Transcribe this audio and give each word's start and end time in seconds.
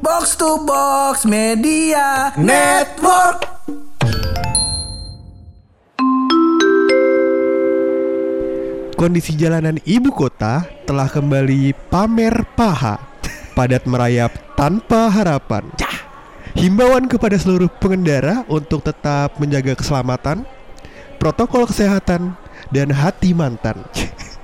Box 0.00 0.32
to 0.40 0.64
Box 0.64 1.28
Media 1.28 2.32
Network. 2.40 3.44
Kondisi 8.96 9.36
jalanan 9.36 9.76
ibu 9.84 10.08
kota 10.08 10.64
telah 10.88 11.04
kembali 11.04 11.76
pamer 11.92 12.32
paha, 12.56 12.96
padat 13.52 13.84
merayap 13.84 14.32
tanpa 14.56 15.12
harapan. 15.12 15.68
Himbauan 16.56 17.04
kepada 17.04 17.36
seluruh 17.36 17.68
pengendara 17.68 18.48
untuk 18.48 18.80
tetap 18.80 19.36
menjaga 19.36 19.76
keselamatan, 19.76 20.48
protokol 21.20 21.68
kesehatan, 21.68 22.32
dan 22.72 22.88
hati 22.88 23.36
mantan. 23.36 23.84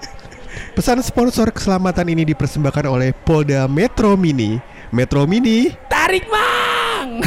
Pesan 0.77 1.01
sponsor 1.01 1.49
keselamatan 1.49 2.13
ini 2.13 2.29
dipersembahkan 2.29 2.85
oleh 2.85 3.17
Polda 3.17 3.65
Metro 3.65 4.13
Mini. 4.21 4.76
Metro 4.95 5.27
Mini, 5.27 5.75
Tarik 5.91 6.31
mang. 6.31 7.19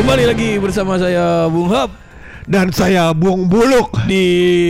Kembali 0.00 0.24
lagi 0.32 0.56
bersama 0.56 0.96
saya 0.96 1.44
Bung 1.52 1.68
Hap 1.68 1.92
dan 2.46 2.70
saya 2.70 3.10
Buang 3.10 3.50
Buluk. 3.50 3.92
di 4.06 4.24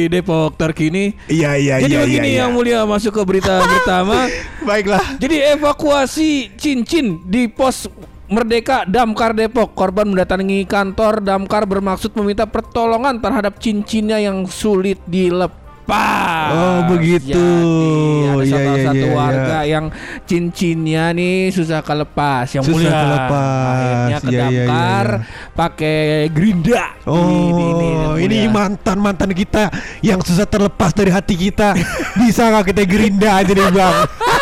Depok 0.09 0.57
terkini. 0.57 1.13
Iya 1.29 1.61
iya 1.61 1.75
Jadi 1.85 1.93
iya 1.93 2.03
begini 2.03 2.29
iya, 2.33 2.39
yang 2.45 2.51
iya. 2.51 2.57
mulia 2.57 2.79
masuk 2.89 3.13
ke 3.13 3.23
berita 3.23 3.61
pertama. 3.77 4.27
Baiklah. 4.65 5.21
Jadi 5.21 5.37
evakuasi 5.57 6.57
cincin 6.57 7.21
di 7.29 7.47
pos 7.47 7.87
Merdeka 8.27 8.83
Damkar 8.83 9.39
Depok 9.39 9.79
Korban 9.79 10.11
mendatangi 10.11 10.67
kantor 10.67 11.23
Damkar 11.23 11.63
bermaksud 11.63 12.11
meminta 12.19 12.43
pertolongan 12.43 13.23
terhadap 13.23 13.63
cincinnya 13.63 14.19
yang 14.19 14.51
sulit 14.51 14.99
dilepas 15.07 15.66
Oh, 15.87 16.79
begitu. 16.91 17.31
Jadi 17.31 18.27
ada 18.27 18.43
Iya, 18.43 18.51
salah 18.51 18.75
iya, 18.77 18.87
satu 18.91 19.07
iya, 19.07 19.15
warga 19.15 19.59
yang 19.67 19.85
cincinnya 20.27 21.05
nih 21.15 21.51
susah 21.55 21.81
kelepas 21.83 22.47
Yang 22.51 22.65
Susah 22.67 22.75
mulia 22.75 22.93
kelepas. 22.95 23.67
Akhirnya 23.71 24.19
ke 24.19 24.27
Iya, 24.27 24.31
iya, 24.31 24.41
Damkar 24.43 25.07
iya. 25.07 25.19
pakai 25.55 25.99
gerinda 26.35 26.85
Oh, 27.07 28.19
ini 28.19 28.51
mantan 28.51 28.99
mantan 28.99 29.31
kita 29.31 29.71
yang 30.03 30.19
susah 30.23 30.47
terlepas 30.47 30.91
dari 30.91 31.15
hati 31.15 31.39
kita. 31.39 31.79
Bisa 32.21 32.51
nggak 32.51 32.75
kita 32.75 32.83
gerinda 32.83 33.31
aja 33.39 33.53
nih 33.55 33.71
bang? 33.71 33.97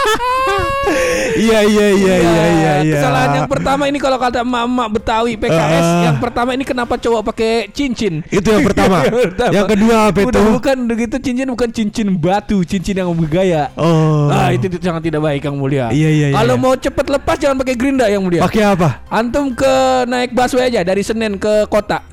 Iya 1.35 1.61
iya 1.67 1.87
iya 1.91 2.17
iya 2.17 2.45
iya. 2.47 2.73
iya. 2.83 2.95
Kesalahan 2.97 3.31
yang 3.37 3.49
pertama 3.51 3.83
ini 3.85 3.99
kalau 3.99 4.17
kata 4.17 4.41
emak-emak 4.41 4.89
Betawi 4.91 5.33
PKS, 5.35 5.83
Ah. 5.85 6.03
yang 6.07 6.17
pertama 6.19 6.51
ini 6.53 6.63
kenapa 6.63 6.95
cowok 6.95 7.23
pakai 7.35 7.69
cincin? 7.71 8.23
Itu 8.29 8.49
yang 8.49 8.63
pertama. 8.69 9.03
Yang 9.51 9.67
kedua 9.75 9.97
apa 10.09 10.19
itu? 10.23 10.29
Udah 10.31 10.43
bukan 10.55 10.77
begitu 10.87 11.17
cincin 11.19 11.47
bukan 11.51 11.71
cincin 11.71 12.09
batu, 12.15 12.63
cincin 12.63 12.95
yang 12.95 13.11
bergaya. 13.13 13.71
Oh. 13.75 14.31
Ah 14.31 14.55
itu, 14.55 14.71
itu 14.71 14.79
sangat 14.79 15.05
tidak 15.05 15.21
baik 15.21 15.43
yang 15.43 15.57
mulia. 15.59 15.91
Iya, 15.91 16.09
iya, 16.11 16.27
iya, 16.31 16.37
Kalau 16.37 16.55
iya. 16.55 16.63
mau 16.63 16.75
cepet 16.75 17.07
lepas 17.11 17.37
jangan 17.37 17.57
pakai 17.59 17.75
gerinda 17.75 18.07
yang 18.07 18.23
mulia. 18.23 18.41
Pakai 18.43 18.63
apa? 18.65 19.03
Antum 19.11 19.51
ke 19.51 19.75
naik 20.07 20.31
busway 20.33 20.71
aja 20.71 20.87
dari 20.87 21.03
Senen 21.03 21.35
ke 21.37 21.67
kota. 21.67 22.01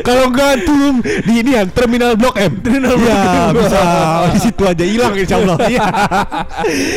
Kalau 0.00 0.30
enggak 0.30 0.62
tuh 0.62 1.00
di 1.02 1.32
ini 1.40 1.50
yang 1.52 1.68
terminal 1.68 2.14
Blok 2.14 2.36
M. 2.36 2.52
Terminal 2.60 2.94
Blok 2.94 3.10
ya, 3.10 3.20
M. 3.20 3.54
bisa 3.56 3.80
di 4.28 4.40
situ 4.40 4.62
aja 4.62 4.84
hilang 4.84 5.12
insya 5.14 5.36
Allah. 5.38 5.56
Iya. 5.66 5.86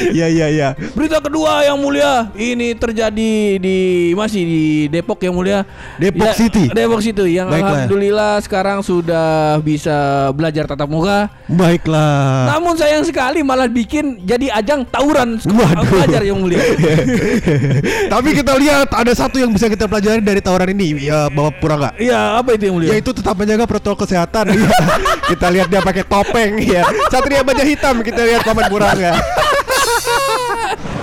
Iya 0.10 0.28
iya 0.30 0.48
iya. 0.50 0.70
Berita 0.94 1.18
kedua 1.20 1.64
yang 1.64 1.78
mulia 1.78 2.30
ini 2.34 2.74
terjadi 2.74 3.32
di 3.58 3.78
masih 4.14 4.42
di 4.42 4.64
Depok 4.88 5.20
yang 5.22 5.34
mulia. 5.34 5.66
Depok 5.98 6.26
Ya, 6.26 6.34
City. 6.34 6.70
Depok 6.70 7.02
City 7.02 7.26
yang 7.32 7.50
Baiklah. 7.50 7.86
alhamdulillah 7.86 8.34
sekarang 8.42 8.80
sudah 8.82 9.28
bisa 9.60 9.96
belajar 10.32 10.66
tatap 10.66 10.88
muka. 10.88 11.30
Baiklah. 11.48 12.54
Namun 12.56 12.76
sayang 12.76 13.04
sekali 13.04 13.42
malah 13.42 13.66
bikin 13.66 14.22
jadi 14.22 14.54
ajang 14.56 14.86
tawuran 14.86 15.42
Waduh. 15.42 15.86
belajar 15.86 16.22
yang 16.22 16.38
mulia. 16.38 16.62
Tapi 18.14 18.30
kita 18.34 18.54
lihat 18.56 18.90
ada 18.92 19.14
satu 19.14 19.38
yang 19.38 19.50
bisa 19.50 19.68
kita 19.68 19.86
pelajari 19.86 20.20
dari 20.20 20.40
tawaran 20.40 20.70
ini, 20.72 21.08
ya 21.08 21.28
Bapak 21.30 21.60
Purangga. 21.60 21.90
Iya, 21.96 22.40
apa 22.40 22.56
itu 22.56 22.59
yang 22.68 22.76
mulia? 22.76 22.90
Yaitu 22.92 23.12
tetap 23.16 23.36
menjaga 23.38 23.66
protokol 23.70 24.06
kesehatan. 24.06 24.52
Iya. 24.60 24.68
kita 25.32 25.48
lihat 25.54 25.68
dia 25.72 25.80
pakai 25.80 26.04
topeng 26.04 26.60
ya. 26.60 26.84
Satria 27.08 27.46
baja 27.46 27.64
hitam 27.64 28.02
kita 28.04 28.26
lihat 28.26 28.42
paman 28.44 28.66
Purangga. 28.68 29.16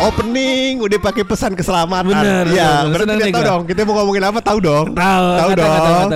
Opening 0.00 0.80
udah 0.80 0.98
pakai 0.98 1.24
pesan 1.28 1.52
keselamatan. 1.52 2.08
Bener, 2.08 2.44
ya, 2.48 2.88
bener. 2.88 3.04
berarti 3.04 3.20
nih 3.20 3.32
tahu 3.32 3.44
dong. 3.44 3.62
Kita 3.68 3.80
mau 3.84 3.94
ngomongin 4.00 4.24
apa 4.24 4.40
tahu 4.40 4.58
dong. 4.58 4.86
Tahu, 4.96 5.26
tahu 5.36 5.50
dong. 5.52 6.08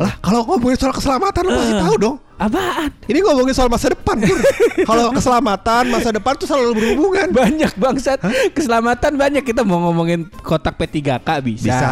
Lah, 0.00 0.14
kalau 0.24 0.40
ngomongin 0.48 0.76
soal 0.76 0.94
keselamatan 0.96 1.40
lo 1.44 1.50
pasti 1.52 1.74
Ah. 1.76 1.82
tahu 1.84 1.94
dong. 2.00 2.16
Apaan? 2.36 2.92
Ini 3.08 3.24
ngomongin 3.24 3.50
soal 3.50 3.66
masa 3.66 3.88
depan. 3.88 4.20
Kalau 4.88 5.08
keselamatan 5.10 5.88
masa 5.88 6.12
depan 6.12 6.36
tuh 6.36 6.44
selalu 6.44 6.76
berhubungan. 6.76 7.32
Banyak 7.32 7.72
bangsat 7.74 8.20
Keselamatan 8.52 9.16
banyak 9.16 9.40
Kita 9.40 9.64
mau 9.64 9.80
ngomongin 9.82 10.28
kotak 10.40 10.76
P3K 10.76 11.28
bisa, 11.40 11.64
Bisa. 11.64 11.88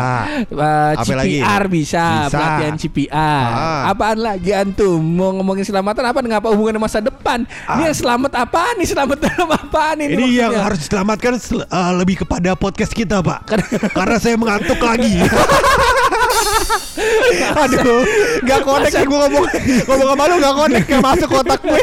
Apa 0.47 1.00
CPR 1.00 1.62
bisa, 1.66 2.05
Bisa. 2.22 2.31
Pelatihan 2.31 2.75
CPR 2.77 3.49
Ah. 3.50 3.82
Apaan 3.88 4.21
lagi 4.21 4.53
antum 4.53 5.00
Mau 5.00 5.32
ngomongin 5.32 5.65
keselamatan 5.65 6.05
apa 6.05 6.19
Ngapa 6.21 6.53
hubungannya 6.53 6.78
masa 6.78 7.00
depan 7.00 7.43
Ini 7.49 7.82
yang 7.88 7.97
selamat 7.97 8.32
apaan 8.37 8.75
nih 8.76 8.88
Selamat 8.88 9.19
dalam 9.19 9.49
apaan 9.49 9.97
ini 9.99 10.12
Ah. 10.12 10.15
Ini 10.15 10.26
yang 10.31 10.53
harus 10.55 10.78
diselamatkan 10.78 11.32
sel- 11.37 11.65
eh, 11.65 11.93
lebih 11.94 12.21
kepada 12.21 12.53
podcast 12.55 12.93
kita, 12.93 13.25
Pak. 13.25 13.49
Karena 13.91 14.16
saya 14.21 14.37
mengantuk 14.37 14.76
lagi. 14.78 15.19
Aduh, 17.65 18.03
nggak 18.43 18.60
konek 18.62 18.91
nih 18.91 19.05
gue 19.05 19.19
ngomong 19.19 19.44
ngomong 19.87 20.09
sama 20.10 20.25
lu 20.27 20.34
nggak 20.38 20.55
konek 20.55 20.82
nggak 20.84 21.03
masuk 21.03 21.28
kotak 21.31 21.60
gue. 21.60 21.81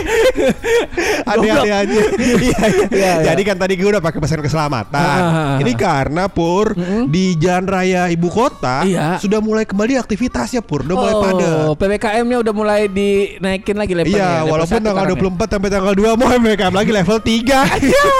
Aneh-aneh 1.26 1.72
aja. 1.74 1.92
Iya, 1.92 2.36
iya. 2.38 2.58
Iya, 2.62 2.88
iya. 2.92 3.14
Jadi 3.28 3.42
kan 3.44 3.58
tadi 3.58 3.74
gue 3.76 3.90
udah 3.90 4.04
pakai 4.04 4.20
pesan 4.20 4.40
keselamatan. 4.40 5.00
Ah. 5.22 5.58
Ini 5.60 5.72
karena 5.76 6.28
Pur 6.28 6.74
di 7.08 7.36
jalan 7.36 7.66
raya 7.68 8.08
ibu 8.08 8.28
kota 8.28 8.84
Iya. 8.84 9.18
sudah 9.18 9.40
mulai 9.40 9.64
kembali 9.64 9.98
aktivitasnya 9.98 10.62
Pur, 10.62 10.84
udah 10.84 10.96
mulai 10.96 11.14
Oh, 11.14 11.22
padat. 11.22 11.76
PPKM-nya 11.78 12.38
udah 12.40 12.54
mulai 12.54 12.82
dinaikin 12.88 13.76
lagi 13.76 13.94
levelnya 13.94 14.42
Iya, 14.42 14.48
walaupun 14.48 14.80
tanggal 14.80 15.06
sekarang 15.06 15.18
ya. 15.18 15.38
24 15.38 15.50
sampai 15.52 15.70
tanggal 15.70 15.94
2 15.94 16.16
mau 16.16 16.30
MKM 16.32 16.74
lagi 16.74 16.92
level 16.92 17.18
3. 17.20 17.60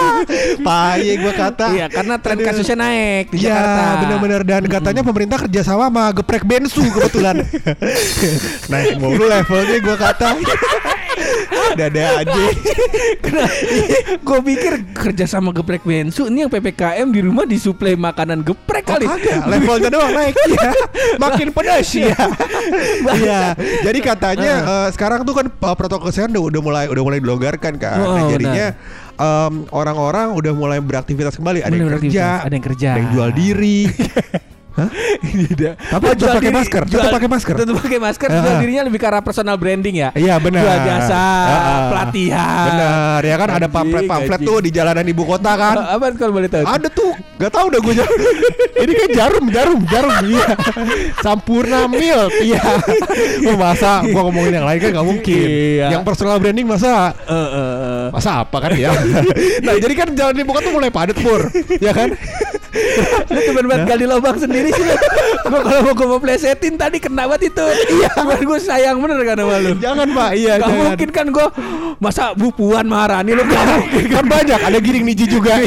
Paye 0.66 1.12
gua 1.18 1.32
kata. 1.32 1.66
Iya, 1.72 1.86
karena 1.88 2.14
tren 2.18 2.36
Aduh. 2.38 2.46
kasusnya 2.46 2.76
naik 2.78 3.24
di 3.30 3.36
Iya, 3.42 3.48
Jakarta. 3.50 3.82
benar-benar 4.02 4.42
dan 4.42 4.62
katanya 4.66 5.02
pemerintah 5.02 5.38
kerjasama 5.40 5.84
sama 5.88 6.04
geprek 6.32 6.48
bensu 6.48 6.80
kebetulan. 6.88 7.44
Naik 8.72 8.96
mulu 8.96 9.28
levelnya 9.28 9.76
gua 9.84 9.96
kata. 10.00 10.28
Dada 11.76 12.24
aja. 12.24 12.44
Gue 14.24 14.38
pikir 14.40 14.96
kerja 14.96 15.28
sama 15.28 15.52
geprek 15.52 15.84
bensu 15.84 16.24
ini 16.32 16.44
yang 16.44 16.48
ppkm 16.48 17.12
di 17.12 17.20
rumah 17.20 17.44
disuplai 17.44 18.00
makanan 18.00 18.40
geprek 18.40 18.88
kali. 18.88 19.04
Oh, 19.04 19.12
kagak, 19.20 19.44
levelnya 19.44 19.88
doang 19.92 20.12
naik 20.16 20.32
ya. 20.56 20.72
Makin 21.20 21.52
pedas 21.52 21.92
ya. 21.92 22.16
Iya. 23.12 23.40
Jadi 23.84 23.98
katanya 24.00 24.52
eh, 24.64 24.88
sekarang 24.96 25.28
tuh 25.28 25.36
kan 25.36 25.46
eh, 25.52 25.74
protokol 25.76 26.08
kesehatan 26.08 26.32
udah, 26.32 26.48
udah 26.48 26.60
mulai 26.64 26.84
udah 26.88 27.02
mulai 27.04 27.18
dilonggarkan 27.20 27.76
kan. 27.76 28.00
Oh, 28.00 28.10
Nah, 28.12 28.28
jadinya 28.32 28.66
em, 29.20 29.54
orang-orang 29.68 30.32
udah 30.32 30.52
mulai 30.56 30.80
beraktivitas 30.80 31.36
kembali. 31.36 31.60
Ada 31.60 31.76
yang 31.76 31.92
kerja. 32.00 32.26
Ada 32.48 32.54
yang 32.56 32.64
kerja. 32.64 32.88
ada 32.96 33.00
yang 33.04 33.10
jual 33.12 33.30
diri. 33.36 33.78
Tidak. 34.72 35.74
Tapi 35.92 36.04
tetap 36.10 36.36
pakai 36.36 36.50
masker, 36.50 36.82
tetap 36.86 37.10
pakai 37.12 37.28
masker. 37.28 37.54
Tetap 37.54 37.76
pakai 37.76 37.98
masker. 37.98 38.28
Ah. 38.28 38.40
Jual 38.40 38.54
dirinya 38.58 38.82
lebih 38.88 38.98
ke 38.98 39.06
arah 39.06 39.20
personal 39.20 39.56
branding 39.56 39.96
ya. 39.98 40.08
Iya 40.12 40.36
benar. 40.36 40.62
Jual 40.62 40.78
jasa, 40.82 41.24
Ah, 41.44 41.80
pelatihan. 41.88 42.66
Benar 42.66 43.20
ya 43.22 43.36
kan 43.36 43.48
ada 43.48 43.58
Anjing, 43.60 43.72
pamflet-pamflet 43.72 44.40
anjing. 44.40 44.48
tuh 44.48 44.58
di 44.60 44.70
jalanan 44.70 45.04
ibu 45.04 45.22
kota 45.22 45.52
kan. 45.54 45.76
Ah, 45.76 45.94
Apa 45.94 46.12
kalau 46.14 46.32
boleh 46.34 46.48
tahu? 46.48 46.64
Ada 46.64 46.88
tuh, 46.88 47.12
gak 47.36 47.52
tahu 47.52 47.64
udah 47.68 47.80
gue 47.80 47.94
Ini 48.82 48.92
kan 48.92 49.08
jarum, 49.12 49.44
jarum, 49.48 49.80
jarum. 49.86 50.14
Iya. 50.24 50.46
Sampurna 51.20 51.86
milk. 51.86 52.32
Iya. 52.40 52.62
Oh, 53.46 53.56
masa 53.56 54.02
gua 54.02 54.26
ngomongin 54.26 54.58
yang 54.58 54.66
lain 54.66 54.78
kan 54.80 54.90
gak 54.92 55.06
mungkin. 55.06 55.46
Iya. 55.46 55.86
Yang 55.94 56.02
personal 56.02 56.36
branding 56.38 56.66
masa 56.66 57.14
Eh, 57.22 57.34
eh, 57.34 57.48
eh. 57.52 58.06
masa 58.10 58.42
apa 58.42 58.56
kan 58.58 58.72
ya? 58.74 58.90
nah, 59.64 59.74
jadi 59.76 59.94
kan 59.94 60.08
jalan 60.12 60.34
ibu 60.34 60.50
kota 60.50 60.66
tuh 60.66 60.74
mulai 60.74 60.90
padat 60.90 61.16
pur, 61.18 61.46
ya 61.78 61.92
kan? 61.92 62.10
Lu 63.28 63.38
temen 63.38 63.64
banget 63.66 63.84
gali 63.86 64.04
lubang 64.04 64.36
sendiri 64.36 64.72
sih 64.72 64.84
lu. 64.84 64.96
Gua 65.44 65.60
kalau 65.60 65.80
mau 65.84 65.92
gua 65.92 66.06
mau 66.16 66.20
plesetin 66.20 66.74
tadi 66.74 66.96
kena 66.96 67.28
banget 67.28 67.52
itu. 67.52 67.66
Iya. 67.92 68.10
gue 68.42 68.58
sayang 68.58 68.96
bener 68.98 69.20
kan 69.22 69.36
sama 69.38 69.56
lu. 69.58 69.72
Jangan 69.76 70.08
pak, 70.10 70.30
iya 70.34 70.52
Gak 70.56 70.66
jangan. 70.66 70.84
mungkin 70.88 71.10
kan 71.12 71.26
gue 71.28 71.46
Masa 71.98 72.24
Bu 72.34 72.50
Puan 72.50 72.88
Maharani 72.88 73.32
lu 73.32 73.44
gak 73.44 73.62
mungkin 73.78 74.06
kan 74.10 74.24
banyak 74.26 74.58
ada 74.58 74.78
giring 74.80 75.04
niji 75.04 75.28
juga 75.28 75.60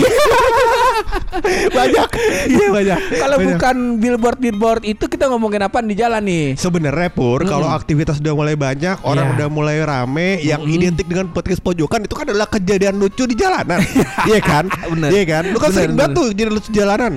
banyak. 1.78 2.10
Iya 2.50 2.68
banyak. 2.72 3.00
Kalau 3.16 3.38
bukan 3.40 3.76
billboard 3.98 4.40
billboard 4.40 4.82
itu 4.84 5.06
kita 5.06 5.28
ngomongin 5.28 5.64
apa 5.64 5.82
di 5.82 5.96
jalan 5.96 6.22
nih? 6.24 6.46
Sebenarnya 6.56 7.10
pur 7.12 7.44
kalau 7.44 7.70
aktivitas 7.70 8.20
udah 8.20 8.34
mulai 8.34 8.56
banyak, 8.56 9.00
orang 9.04 9.26
Iya. 9.26 9.34
udah 9.38 9.48
mulai 9.50 9.78
rame, 9.82 10.40
yang 10.42 10.62
identik 10.66 11.08
dengan 11.08 11.30
podcast 11.30 11.60
pojokan 11.60 12.06
itu 12.06 12.14
kan 12.14 12.30
adalah 12.30 12.46
kejadian 12.46 12.96
lucu 12.96 13.26
di 13.26 13.34
jalanan, 13.34 13.82
iya 14.30 14.40
kan? 14.40 14.70
Bener. 14.70 15.10
Iya 15.10 15.24
kan? 15.26 15.44
Lu 15.50 15.58
kan 15.58 15.70
Bener, 15.72 15.78
sering 15.82 15.94
banget 15.98 16.12
tuh 16.16 16.28
jadi 16.32 16.50
lucu 16.52 16.70
jalanan. 16.72 17.14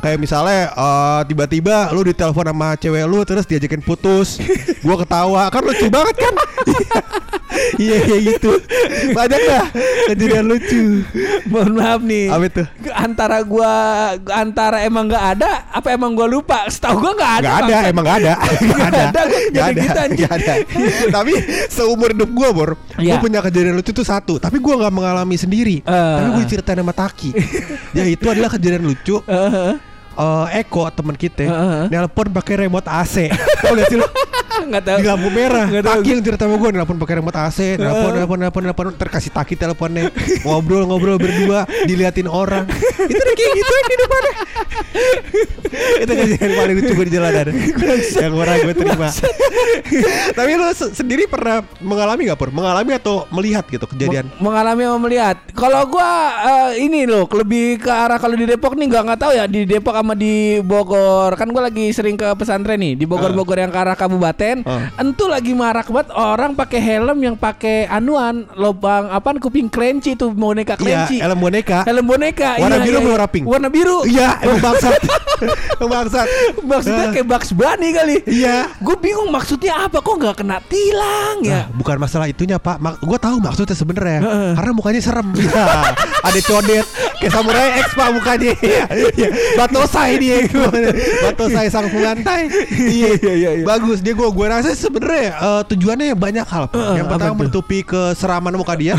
Kayak 0.00 0.18
misalnya 0.18 0.60
eh, 0.70 1.20
tiba-tiba 1.26 1.88
lu 1.90 2.04
ditelepon 2.04 2.46
sama 2.48 2.68
cewek 2.76 3.04
lu 3.04 3.18
terus 3.24 3.44
diajakin 3.46 3.80
putus, 3.80 4.38
gua 4.84 4.96
ketawa, 5.00 5.48
kan 5.48 5.62
lucu 5.62 5.86
banget 5.88 6.16
kan? 6.18 6.34
Iya 7.76 7.96
kayak 8.02 8.22
gitu. 8.26 8.50
Banyak 9.12 9.40
dah 9.44 9.64
kejadian 10.08 10.46
lucu. 10.48 11.04
Mohon 11.48 11.72
maaf 11.76 12.00
nih. 12.02 12.26
Apa 12.28 12.44
itu? 12.48 12.62
Antara 13.12 13.44
gua 13.44 13.72
antara 14.26 14.80
emang 14.80 15.04
nggak 15.04 15.24
ada 15.36 15.68
apa 15.68 15.92
emang 15.92 16.12
gua 16.12 16.24
lupa? 16.24 16.64
Setahu 16.66 16.96
gua 16.98 17.12
nggak 17.12 17.32
ada. 17.34 17.44
Gak 17.44 17.58
ada, 17.58 17.68
bangsat. 17.68 17.92
emang 17.92 18.04
gak 18.04 18.16
ada 18.16 18.32
Gak 18.72 18.88
ada, 18.88 19.02
ada, 19.04 19.20
gua 19.22 19.38
Gak 19.38 19.52
jadi 19.52 19.60
ada, 19.60 19.70
gitu, 19.76 19.98
anjing. 19.98 20.18
Gak 20.18 20.32
ada. 20.32 20.52
Tapi 21.16 21.32
seumur 21.68 22.08
hidup 22.10 22.30
gue 22.30 22.48
Bor 22.50 22.70
Gue 22.94 23.04
Iya. 23.04 23.20
punya 23.20 23.40
kejadian 23.40 23.74
lucu 23.74 23.90
tuh 23.90 24.02
satu 24.02 24.36
Tapi 24.36 24.56
gue 24.56 24.74
gak 24.74 24.88
mengalami 24.90 25.36
sendiri 25.36 25.76
Eh. 25.78 25.92
Tapi 26.16 26.28
gue 26.32 26.44
ceritain 26.46 26.78
sama 26.78 26.92
Taki 26.92 27.30
Ya 27.98 28.04
itu 28.04 28.24
adalah 28.26 28.48
kejadian 28.48 28.82
lucu 28.82 29.20
Heeh. 29.20 29.72
Eh, 30.12 30.46
Eko 30.58 30.88
teman 30.88 31.14
kita 31.14 31.44
Heeh. 31.44 31.82
Nelpon 31.88 32.28
pakai 32.30 32.54
remote 32.62 32.86
AC 32.86 33.28
Tau 33.60 33.72
gak 33.72 33.86
sih 33.86 33.96
lu? 33.96 34.06
Nggak 34.62 34.82
tahu. 34.84 34.98
Di 35.02 35.06
lampu 35.06 35.28
merah 35.32 35.66
Nggak 35.68 35.84
tahu. 35.84 35.94
Taki 36.00 36.08
yang 36.12 36.22
cerita 36.22 36.42
sama 36.46 36.56
gue 36.56 36.70
Nelpon 36.72 36.96
pakai 37.00 37.14
remote 37.18 37.38
AC 37.38 37.58
Nelpon, 37.76 38.10
nelpon, 38.14 38.38
nelpon, 38.38 38.62
nelpon 38.62 38.86
Terkasih 38.94 39.32
Taki 39.34 39.54
teleponnya 39.58 40.12
Ngobrol-ngobrol 40.46 41.16
berdua 41.18 41.66
Diliatin 41.88 42.28
orang 42.30 42.68
Itu 43.10 43.18
udah 43.18 43.34
kayak 43.34 43.52
gitu 43.56 43.72
yang 43.72 43.86
kehidupannya 43.90 44.34
Itu 46.02 46.12
kejadian 46.12 46.50
paling 46.54 46.74
lucu 46.78 46.92
gue 46.94 47.06
di 47.08 47.14
jalanan 47.14 47.46
Yang 48.20 48.34
orang 48.36 48.56
gue 48.62 48.74
terima 48.76 49.08
Tapi 50.32 50.50
se- 50.72 50.92
sendiri 50.94 51.24
pernah 51.26 51.64
mengalami 51.82 52.28
gak 52.28 52.38
Pur? 52.38 52.48
Mengalami 52.52 52.92
atau 52.96 53.26
melihat 53.28 53.64
gitu 53.68 53.84
kejadian? 53.88 54.28
Meng- 54.38 54.52
mengalami 54.52 54.82
sama 54.84 54.98
melihat. 55.00 55.36
Kalau 55.56 55.82
gua 55.88 56.10
eh, 56.44 56.84
ini 56.84 57.08
loh 57.08 57.24
lebih 57.28 57.80
ke 57.80 57.90
arah 57.90 58.20
kalau 58.20 58.36
di 58.36 58.44
Depok 58.44 58.76
nih 58.76 58.86
nggak 58.92 59.02
nggak 59.08 59.20
tahu 59.20 59.32
ya 59.32 59.44
di 59.48 59.64
Depok 59.64 59.94
sama 59.96 60.12
di 60.12 60.60
Bogor. 60.60 61.34
Kan 61.36 61.48
gua 61.50 61.68
lagi 61.68 61.88
sering 61.92 62.16
ke 62.16 62.28
pesantren 62.36 62.78
nih 62.78 62.94
di 62.96 63.04
Bogor-Bogor 63.08 63.58
yang 63.58 63.72
ke 63.72 63.78
arah 63.80 63.96
kabupaten. 63.96 64.41
Ah. 64.62 64.90
Entu 64.96 65.24
lagi 65.24 65.52
marak 65.52 65.86
banget 65.86 66.10
orang 66.10 66.52
pakai 66.52 66.78
helm 66.78 67.18
yang 67.18 67.34
pakai 67.34 67.86
anuan 67.86 68.44
lubang 68.52 69.08
apaan 69.08 69.38
kuping 69.38 69.66
kelinci 69.66 70.12
tuh 70.12 70.30
boneka 70.30 70.74
Iya, 70.74 71.06
kelinci. 71.06 71.16
helm 71.18 71.38
boneka 71.38 71.78
Helm 71.82 72.04
boneka. 72.04 72.58
Warna 72.58 72.76
iya, 72.76 72.82
biru 72.82 72.92
iya, 72.92 73.02
iya. 73.02 73.12
warna 73.12 73.28
pink? 73.28 73.44
Warna 73.44 73.68
biru. 73.68 73.98
Iya, 74.04 74.28
bangsat 74.64 75.00
bangsat 75.82 76.26
Maksudnya 76.60 77.04
Ah. 77.04 77.10
kayak 77.10 77.26
Bugs 77.26 77.50
Bunny 77.50 77.88
kali. 77.90 78.16
Iya 78.24 78.70
Gue 78.78 78.96
bingung 78.96 79.28
maksudnya 79.28 79.74
apa 79.80 79.98
kok 79.98 80.14
nggak 80.14 80.36
kena 80.36 80.58
tilang 80.66 81.42
ya. 81.42 81.50
Nah, 81.52 81.64
bukan 81.74 81.96
masalah 81.98 82.26
itunya 82.26 82.56
pak 82.56 82.78
Gue 82.98 83.18
tahu 83.18 83.38
maksudnya 83.38 83.74
sebenarnya 83.74 84.18
Heeh. 84.22 84.50
Karena 84.54 84.72
mukanya 84.72 85.00
serem 85.00 85.28
ya, 85.38 85.66
Ada 86.22 86.40
codet 86.40 86.86
Kayak 87.22 87.32
samurai 87.32 87.68
X 87.78 87.88
pak 87.94 88.08
mukanya 88.10 88.50
Iya, 88.58 88.82
iya. 89.14 89.28
Batosai 89.54 90.12
dia 90.18 90.36
Batosai 91.22 91.66
sang 91.70 91.86
pengantai 91.86 92.50
Iya 92.68 93.10
iya, 93.14 93.32
iya. 93.54 93.62
Bagus 93.62 94.02
dia 94.02 94.10
gue 94.10 94.26
Gue 94.26 94.46
rasa 94.46 94.74
sebenarnya 94.74 95.30
eh, 95.32 95.62
Tujuannya 95.70 96.18
banyak 96.18 96.42
hal 96.44 96.64
Pak. 96.66 96.74
Heeh, 96.74 96.94
Yang 96.98 97.06
pertama 97.08 97.34
menutupi 97.38 97.78
keseraman 97.80 98.52
muka 98.52 98.74
dia 98.74 98.98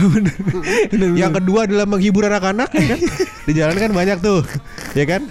Yang 1.22 1.32
kedua 1.38 1.68
adalah 1.68 1.84
menghibur 1.84 2.24
anak-anak 2.24 2.72
ya 2.72 2.86
kan? 2.90 3.00
Di 3.48 3.52
jalan 3.52 3.76
kan 3.76 3.92
banyak 3.92 4.18
tuh 4.20 4.40
Ya 4.96 5.04
kan 5.04 5.28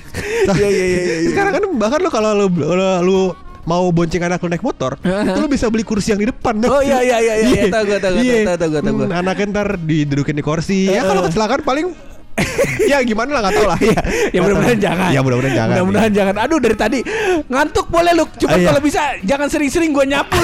Iya, 0.53 0.69
iya, 0.69 0.85
iya, 0.85 1.01
iya. 1.01 1.31
Sekarang 1.33 1.53
kan 1.55 1.65
bahkan 1.79 1.99
lu 2.03 2.11
kalau 2.11 2.35
lu, 2.35 2.47
lu, 2.51 2.87
lu 3.01 3.19
mau 3.63 3.87
bonceng 3.95 4.19
anak 4.19 4.43
lu 4.43 4.51
naik 4.51 4.59
motor, 4.59 4.99
itu 5.23 5.39
lu 5.39 5.47
bisa 5.47 5.71
beli 5.71 5.87
kursi 5.87 6.11
yang 6.11 6.19
di 6.19 6.27
depan. 6.27 6.59
Oh, 6.67 6.83
iya, 6.83 6.99
iya, 6.99 7.19
iya, 7.23 7.35
iya. 7.47 7.63
Tahu 7.71 7.85
gua, 7.87 7.99
tahu 8.03 8.13
gua, 8.19 8.23
Iya. 8.27 8.35
tahu, 8.59 8.67
gua, 8.67 8.81
tahu 8.83 8.95
gua. 8.99 9.07
Hmm, 9.07 9.19
Anaknya 9.23 9.47
ntar 9.55 9.69
didudukin 9.79 10.35
di 10.35 10.43
kursi. 10.43 10.91
Ya 10.91 10.99
Eh, 10.99 11.07
kalau 11.07 11.23
kecelakaan 11.23 11.63
paling 11.63 11.95
ya 12.91 12.99
gimana 13.03 13.31
lah 13.31 13.41
nggak 13.43 13.55
tahu 13.55 13.67
lah 13.67 13.79
ya. 13.79 14.01
Ya 14.31 14.41
mudah-mudahan 14.41 14.79
jangan. 14.79 15.11
Ya 15.11 15.21
mudah-mudahan 15.21 15.55
jangan. 15.55 15.75
Mudah-mudahan 15.75 16.13
jangan. 16.13 16.35
Aduh 16.39 16.59
dari 16.59 16.75
tadi 16.75 16.99
ngantuk 17.47 17.87
boleh 17.87 18.13
lu. 18.13 18.25
Cuma 18.37 18.51
Ah, 18.51 18.59
iya. 18.59 18.67
kalau 18.67 18.81
bisa 18.81 19.01
jangan 19.21 19.47
sering-sering 19.47 19.91
gua 19.91 20.05
nyapu. 20.05 20.37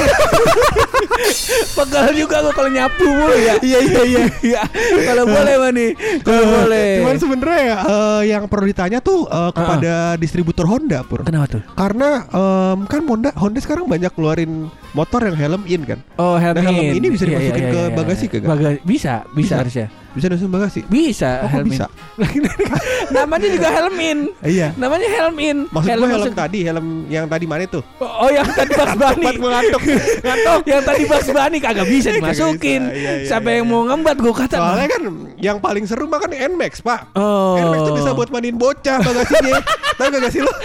Pegal 1.74 2.06
juga 2.14 2.36
gua 2.40 2.52
kalau 2.52 2.70
nyapu 2.70 3.04
mulu 3.04 3.36
ya. 3.36 3.54
Iya 3.60 3.78
iya 3.80 4.02
iya. 4.04 4.22
Iya. 4.48 4.62
Kalau 5.04 5.24
boleh 5.26 5.54
mah 5.56 5.70
nih. 5.70 5.90
Kalau 6.20 6.38
Eh, 6.38 6.48
boleh. 6.48 6.88
Cuman 7.00 7.16
sebenarnya 7.16 7.60
eh, 7.80 8.20
yang 8.28 8.42
perlu 8.46 8.64
ditanya 8.66 8.98
tuh 9.00 9.24
eh, 9.24 9.50
kepada 9.50 9.92
distributor 10.14 10.64
Honda 10.66 11.02
pur. 11.02 11.22
Kenapa 11.22 11.46
tuh? 11.50 11.62
Karena 11.70 12.22
em, 12.24 12.78
kan 12.84 13.00
Honda 13.02 13.30
Honda 13.34 13.58
sekarang 13.58 13.84
banyak 13.86 14.12
keluarin 14.12 14.68
motor 14.92 15.20
yang 15.22 15.36
helm 15.36 15.62
in 15.66 15.82
kan. 15.84 15.98
Oh 16.16 16.36
helm, 16.36 16.54
Nah, 16.54 16.64
helm 16.64 16.76
in. 16.78 16.92
ini 16.96 17.06
bisa 17.08 17.24
Iya, 17.24 17.30
dimasukin 17.34 17.58
iya, 17.58 17.68
ke 17.68 17.76
iya, 17.76 17.84
iya. 17.84 17.94
bagasi 17.94 18.24
kagak? 18.26 18.48
Baga- 18.48 18.80
bisa, 18.80 19.14
bisa, 19.26 19.34
Bisa. 19.34 19.54
harusnya. 19.56 19.86
Bisa 20.08 20.26
dimasukin 20.26 20.50
bagasi. 20.50 20.80
Bisa, 20.84 21.30
Oh, 21.38 21.46
kok 21.46 21.52
helm 21.52 21.66
in. 21.66 21.72
bisa? 21.72 21.86
Namanya 23.14 23.48
juga 23.48 23.68
helm 23.70 23.96
in. 23.96 24.18
Iya. 24.40 24.68
Namanya 24.74 25.08
helm 25.10 25.36
in. 25.38 25.58
Maksud 25.68 25.88
gue 25.88 26.00
helm 26.00 26.10
maksud- 26.10 26.34
tadi, 26.34 26.58
helm 26.62 26.86
yang 27.06 27.24
tadi 27.24 27.44
mana 27.44 27.62
itu? 27.62 27.80
Oh 27.98 28.26
oh, 28.26 28.30
yang 28.30 28.46
tadi 28.46 28.72
Bunny 28.72 28.96
Tempat 29.20 29.36
mengantuk. 29.38 29.80
Ngantuk 30.18 30.60
Yang 30.64 30.82
tadi 30.82 31.02
Bugs 31.04 31.28
Bunny 31.28 31.58
kagak 31.58 31.86
bisa 31.86 32.08
dimasukin 32.16 32.80
bisa, 32.84 32.94
iya, 32.94 33.12
iya, 33.14 33.26
Siapa 33.26 33.48
iya, 33.48 33.56
yang 33.56 33.66
iya. 33.66 33.72
mau 33.72 33.82
ngembat 33.84 34.16
gue 34.16 34.34
kata 34.34 34.56
Soalnya 34.56 34.88
kan 34.88 35.02
yang 35.36 35.56
paling 35.58 35.84
seru 35.84 36.04
mah 36.04 36.18
kan 36.18 36.30
Nmax 36.30 36.80
pak 36.80 37.00
Oh. 37.12 37.54
Nmax 37.56 37.78
tuh 37.82 37.94
bisa 37.94 38.10
buat 38.12 38.28
mandiin 38.28 38.56
bocah 38.56 38.98
bagasinya 38.98 39.60
Tahu 39.98 40.08
gak 40.14 40.30
sih 40.30 40.40
lu? 40.40 40.52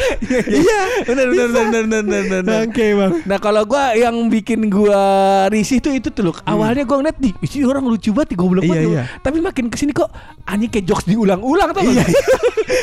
Iya 0.54 0.80
Bener 1.04 1.26
bener 1.28 1.48
bisa. 1.48 1.60
bener 1.60 1.84
bener 1.84 2.04
bener 2.04 2.42
bener. 2.42 2.58
Oke 2.64 2.86
bang 2.94 3.12
Nah 3.26 3.38
kalau 3.38 3.64
gua 3.64 3.94
yang 3.94 4.14
bikin 4.28 4.68
gua 4.68 5.02
risih 5.50 5.78
tuh 5.80 5.92
itu 5.92 6.08
tuh 6.08 6.24
loh. 6.24 6.36
Awalnya 6.44 6.84
gua 6.84 7.02
ngeliat 7.02 7.18
di 7.18 7.34
isi 7.40 7.62
orang 7.62 7.84
lucu 7.84 8.12
banget, 8.12 8.36
goblok 8.36 8.62
Hmm. 8.64 8.70
Iya, 8.70 8.80
banget. 8.80 8.94
iya. 8.94 9.04
Tapi 9.20 9.38
makin 9.40 9.66
ke 9.68 9.76
sini 9.76 9.92
kok 9.92 10.08
anjing 10.44 10.70
kayak 10.70 10.86
jokes 10.86 11.06
diulang-ulang 11.06 11.70
tuh. 11.72 11.82
Iya 11.84 12.06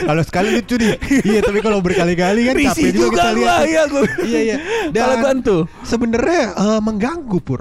Kalau 0.02 0.23
sekali 0.23 0.49
lucu 0.52 0.75
nih 0.76 0.93
Iya 1.25 1.41
tapi 1.41 1.58
kalau 1.58 1.79
berkali-kali 1.81 2.41
kan 2.44 2.55
capek 2.58 2.91
juga 2.91 3.06
kita 3.11 3.29
lihat 3.32 3.61
Iya 3.64 3.82
gua. 3.87 4.02
Iya 4.20 4.41
iya 4.43 4.56
Kalau 4.97 5.14
gua 5.17 5.32
tuh. 5.41 5.61
Sebenarnya 5.82 6.43
eh, 6.52 6.81
mengganggu 6.81 7.38
pur. 7.38 7.61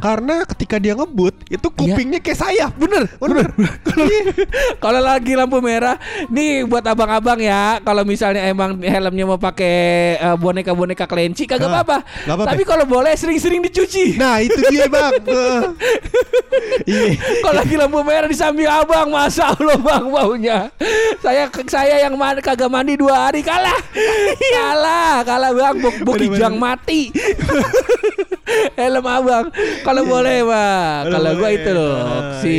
Karena 0.00 0.42
ketika 0.46 0.76
dia 0.76 0.94
ngebut 0.94 1.34
Itu 1.46 1.68
kupingnya 1.70 2.18
kayak 2.18 2.38
sayap 2.38 2.72
Bener, 2.74 3.04
Bener, 3.16 3.46
Iya. 3.94 4.22
Kalau 4.82 4.98
lagi 4.98 5.32
lampu 5.34 5.60
merah, 5.60 5.96
nih 6.26 6.64
buat 6.64 6.82
abang-abang 6.82 7.36
ya, 7.38 7.78
kalau 7.82 8.00
misalnya 8.30 8.46
emang 8.46 8.70
helmnya 8.78 9.24
mau 9.26 9.40
pakai 9.42 9.74
eh, 10.14 10.36
boneka-boneka 10.38 11.10
kelinci 11.10 11.50
kagak 11.50 11.66
apa-apa. 11.66 12.06
Tapi 12.46 12.62
kalau 12.62 12.86
boleh 12.86 13.10
sering-sering 13.18 13.58
dicuci. 13.66 14.14
Nah 14.14 14.38
itu 14.38 14.62
dia 14.70 14.86
bang 14.86 15.18
Kalau 17.42 17.54
lagi 17.58 17.74
lampu 17.74 17.98
merah 18.06 18.30
di 18.30 18.38
samping 18.38 18.70
abang, 18.70 19.10
masa 19.10 19.50
Allah 19.50 19.74
bang 19.74 20.06
baunya. 20.06 20.58
Saya 21.18 21.50
saya 21.66 22.06
yang 22.06 22.14
mandi, 22.14 22.38
kagak 22.38 22.70
mandi 22.70 22.94
dua 22.94 23.26
hari 23.30 23.42
kalah, 23.42 23.82
kalah, 24.54 25.26
kalah 25.26 25.50
bang. 25.50 25.74
Bok 25.82 25.96
bokijang 26.06 26.54
mati. 26.54 27.10
Helm 28.80 29.04
abang, 29.04 29.46
kalau 29.82 30.02
boleh 30.02 30.42
bang. 30.42 31.02
Kalau 31.08 31.30
gua 31.36 31.50
itu 31.50 31.70
loh, 31.70 31.96
si 32.40 32.56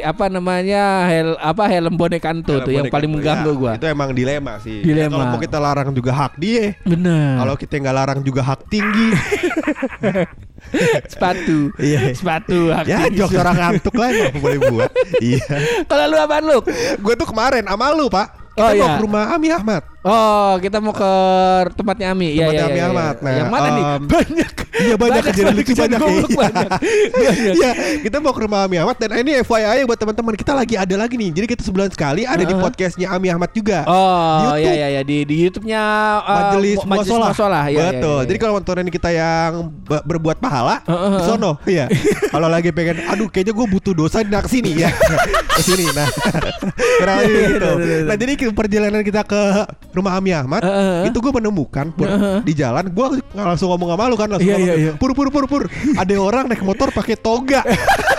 apa 0.00 0.28
namanya 0.28 1.06
hel 1.06 1.34
apa 1.38 1.64
helm 1.66 1.94
bonekan 1.94 2.40
tuh, 2.40 2.60
tuh 2.60 2.70
yang 2.70 2.86
paling 2.88 3.08
tuh, 3.08 3.14
mengganggu 3.16 3.50
ya, 3.50 3.58
gua. 3.58 3.72
Itu 3.76 3.86
emang 3.86 4.10
dilema 4.12 4.60
sih 4.60 4.84
Dilema. 4.84 5.14
Kalau 5.14 5.26
mau 5.30 5.40
kita 5.40 5.58
larang 5.58 5.90
juga 5.90 6.12
hak 6.12 6.32
dia 6.36 6.76
Bener. 6.84 7.40
Kalau 7.40 7.54
kita 7.56 7.74
nggak 7.78 7.96
larang 7.96 8.20
juga 8.20 8.42
hak 8.44 8.60
tinggi 8.68 9.08
sepatu, 11.12 11.70
Iya. 11.76 12.12
sepatu. 12.16 12.72
Ya 12.88 13.04
haki. 13.06 13.16
jok 13.16 13.30
orang 13.36 13.56
ngantuk 13.56 13.94
lah 13.94 14.08
emang 14.10 14.40
boleh 14.40 14.58
buat 14.64 14.90
Iya 15.24 15.44
Kalau 15.84 16.04
lu 16.08 16.16
apaan 16.16 16.44
lu? 16.44 16.58
Gue 17.00 17.14
tuh 17.14 17.28
kemarin 17.28 17.64
sama 17.64 17.92
lu 17.92 18.08
pak 18.08 18.28
Oh, 18.54 18.70
Kita 18.70 18.78
mau 18.78 18.86
iya. 18.86 18.94
ke 18.94 19.02
rumah 19.02 19.24
Ami 19.34 19.48
Ahmad 19.50 19.82
Oh, 20.04 20.60
kita 20.60 20.78
mau 20.78 20.92
ke 20.92 21.12
tempatnya 21.72 22.12
Ami. 22.12 22.36
Iya, 22.36 22.44
Tempatnya 22.44 22.60
iya, 22.60 22.68
Ami 22.68 22.76
iya, 22.76 22.86
Ahmad. 22.86 23.14
iya. 23.14 23.24
Nah, 23.24 23.32
yang 23.32 23.48
mana 23.48 23.68
nih? 23.68 23.84
em, 23.84 24.02
Banyak. 24.04 24.52
Iya 24.74 24.94
banyak 24.98 25.22
kejadian 25.24 25.54
lucu 25.54 25.72
banyak 25.72 25.96
Iya. 25.96 26.04
banyak. 26.04 26.28
Banyak. 26.34 26.70
Iya, 27.54 27.70
kita 28.02 28.16
mau 28.18 28.30
ke 28.30 28.40
rumah 28.42 28.66
Ami 28.66 28.76
Ahmad 28.76 28.96
dan 28.96 29.16
ini 29.16 29.38
FYI 29.40 29.86
buat 29.86 29.96
teman-teman 29.96 30.34
kita 30.34 30.52
lagi 30.52 30.74
ada 30.74 30.94
lagi 30.94 31.14
nih. 31.14 31.30
Jadi 31.32 31.46
kita 31.48 31.62
sebulan 31.62 31.88
sekali 31.88 32.22
ada 32.22 32.38
di 32.38 32.50
Uh-huh. 32.50 32.60
podcastnya 32.62 33.08
Ami 33.08 33.30
Ahmad 33.30 33.48
juga. 33.50 33.82
Oh, 33.84 34.52
iya 34.54 34.72
iya 34.74 34.86
iya 34.90 35.02
di 35.02 35.24
di 35.24 35.40
YouTube-nya 35.42 35.82
uh, 36.20 36.34
Majelis 36.52 36.78
Muasalah. 36.84 37.30
Muasalah, 37.30 37.64
iya, 37.66 37.84
Betul. 37.90 37.96
iya, 37.96 38.20
iya. 38.20 38.28
Jadi 38.28 38.38
kalau 38.38 38.52
nontonin 38.54 38.88
kita 38.88 39.08
yang 39.08 39.50
be- 39.80 40.04
berbuat 40.04 40.36
pahala 40.36 40.84
Uh-uh. 40.84 41.16
di 41.16 41.22
sono, 41.24 41.52
iya. 41.64 41.86
kalau 42.34 42.46
lagi 42.46 42.68
pengen 42.70 43.02
aduh 43.06 43.26
kayaknya 43.26 43.54
gue 43.54 43.66
butuh 43.66 43.90
dosa 43.90 44.20
di 44.20 44.28
nak 44.28 44.46
sini 44.46 44.74
ya. 44.76 44.90
ke 45.56 45.62
sini. 45.62 45.86
Nah. 45.90 46.08
Gitu. 47.24 47.70
Nah, 48.04 48.16
jadi 48.16 48.32
perjalanan 48.50 49.02
kita 49.02 49.22
ke 49.22 49.42
rumah 49.94 50.18
Ami 50.18 50.34
Ahmad 50.34 50.60
Uh-uh. 50.60 51.06
itu 51.06 51.16
gue 51.16 51.32
menemukan 51.32 51.86
Pur, 51.90 52.06
Uh-uh. 52.06 52.42
di 52.42 52.52
jalan 52.52 52.90
gue 52.90 53.06
langsung 53.32 53.70
ngomong 53.70 53.94
sama 53.94 54.04
lu 54.10 54.16
kan 54.18 54.28
langsung 54.28 54.50
Iya, 54.50 54.56
ngomong, 54.58 54.68
iya, 54.68 54.74
iya. 54.76 54.92
pur 54.98 55.14
pur 55.14 55.30
pur 55.30 55.44
pur 55.46 55.62
ada 55.94 56.14
orang 56.18 56.50
naik 56.50 56.60
motor 56.60 56.90
pakai 56.90 57.14
toga 57.14 57.62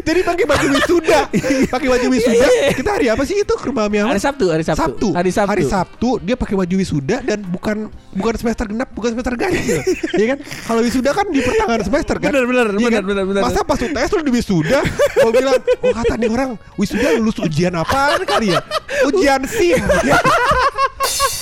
Jadi 0.00 0.20
pakai 0.24 0.44
baju 0.48 0.66
wisuda, 0.72 1.20
pakai 1.68 1.88
baju 1.88 2.06
wisuda. 2.10 2.46
Kita 2.72 2.90
hari 2.96 3.06
apa 3.12 3.22
sih 3.24 3.42
itu 3.42 3.54
ke 3.54 3.64
rumah 3.68 3.86
Mia? 3.86 4.08
Hari 4.08 4.20
Sabtu, 4.20 4.48
hari 4.48 4.64
Sabtu. 4.64 4.80
Sabtu. 4.80 5.08
Hari 5.12 5.30
Sabtu. 5.30 5.50
Hari 5.52 5.64
Sabtu 5.68 6.10
dia 6.24 6.36
pakai 6.36 6.56
baju 6.56 6.74
wisuda 6.76 7.20
dan 7.20 7.44
bukan 7.44 7.92
bukan 8.16 8.34
semester 8.36 8.64
genap, 8.66 8.88
bukan 8.92 9.10
semester 9.14 9.34
ganjil. 9.36 9.80
Iya 10.20 10.36
kan? 10.36 10.38
Kalau 10.42 10.80
wisuda 10.84 11.10
kan 11.14 11.26
di 11.30 11.40
pertengahan 11.40 11.82
semester 11.84 12.16
kan. 12.20 12.30
Bener, 12.32 12.44
bener, 12.44 12.66
Iya 12.72 12.76
bener, 12.76 12.92
kan? 12.92 13.04
bener, 13.06 13.24
bener. 13.28 13.42
Masa 13.44 13.60
pas 13.64 13.78
UTS 13.78 14.10
lu 14.16 14.22
di 14.26 14.32
wisuda, 14.34 14.80
gua 15.16 15.30
bilang, 15.32 15.60
"Oh, 15.80 15.92
kata 15.94 16.14
nih 16.20 16.28
orang 16.28 16.50
wisuda 16.76 17.08
lulus 17.16 17.38
ujian 17.40 17.72
apaan 17.76 18.20
kali 18.28 18.52
ya? 18.52 18.60
Ujian 19.08 19.40
SIM." 19.48 19.80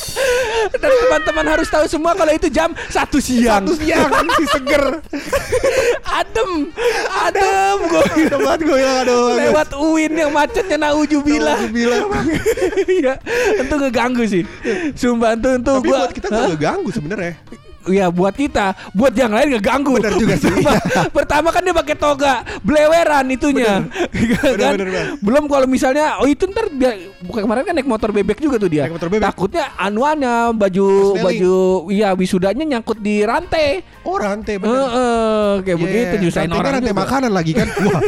Dan 0.75 0.91
teman-teman 0.91 1.47
harus 1.49 1.69
tahu 1.69 1.85
semua 1.87 2.13
kalau 2.13 2.31
itu 2.31 2.49
jam 2.49 2.71
satu 2.89 3.19
siang. 3.19 3.65
Satu 3.65 3.75
siang 3.77 4.11
si 4.39 4.45
seger. 4.49 4.85
adem, 6.05 6.51
adem 7.09 7.77
gue 7.85 8.03
Ada 8.27 8.37
banget 8.39 8.61
gue 8.65 8.77
bilang 8.77 8.99
aduh. 9.05 9.29
lewat 9.37 9.69
UIN 9.77 10.13
yang 10.15 10.33
macetnya 10.33 10.77
naujubillah. 10.81 11.59
bilang. 11.69 12.09
Iya, 12.89 13.21
itu 13.59 13.75
ngeganggu 13.75 14.25
sih. 14.25 14.43
Sumpah 14.95 15.37
itu 15.37 15.49
itu 15.55 15.73
Tapi 15.75 15.89
buat 15.89 16.11
kita 16.11 16.27
nggak 16.29 16.59
ganggu 16.59 16.91
sebenarnya. 16.91 17.35
Iya 17.89 18.07
buat 18.09 18.33
kita, 18.33 18.67
buat 18.93 19.13
yang 19.13 19.33
lain 19.33 19.57
ngeganggu. 19.57 19.97
Bener 19.97 20.15
juga 20.15 20.35
sih. 20.35 20.53
Pertama, 20.59 20.73
pertama 21.11 21.49
kan 21.49 21.63
dia 21.63 21.73
pakai 21.73 21.97
toga, 21.97 22.35
bleweran 22.61 23.27
itunya. 23.29 23.83
kan? 23.83 24.73
bener, 24.75 24.75
bener. 24.79 25.05
Belum 25.19 25.45
kalau 25.45 25.65
misalnya, 25.65 26.19
oh 26.19 26.27
itu 26.27 26.45
ntar 26.47 26.69
dia, 26.71 26.93
bukan 27.21 27.41
kemarin 27.43 27.63
kan 27.63 27.75
naik 27.75 27.89
motor 27.89 28.11
bebek 28.11 28.39
juga 28.39 28.57
tuh 28.57 28.69
dia. 28.69 28.85
Naik 28.85 28.95
motor 28.95 29.09
bebek. 29.09 29.25
Takutnya 29.25 29.65
anuannya 29.75 30.35
baju 30.53 30.87
baju, 31.19 31.57
iya 31.89 32.13
wisudanya 32.13 32.65
nyangkut 32.67 32.99
di 32.99 33.23
rantai. 33.23 33.81
Oh 34.03 34.17
rantai 34.17 34.55
Eh, 34.55 34.59
bener. 34.59 34.77
eh, 34.77 35.55
kayak 35.63 35.67
Iya, 35.69 35.77
begitu 35.79 36.15
nyusahin 36.19 36.45
rantai 36.45 36.55
kan 36.55 36.61
orang 36.61 36.75
rantai 36.75 36.93
juga. 36.93 37.03
makanan 37.03 37.33
lagi 37.33 37.53
kan. 37.53 37.69
Wah. 37.89 38.03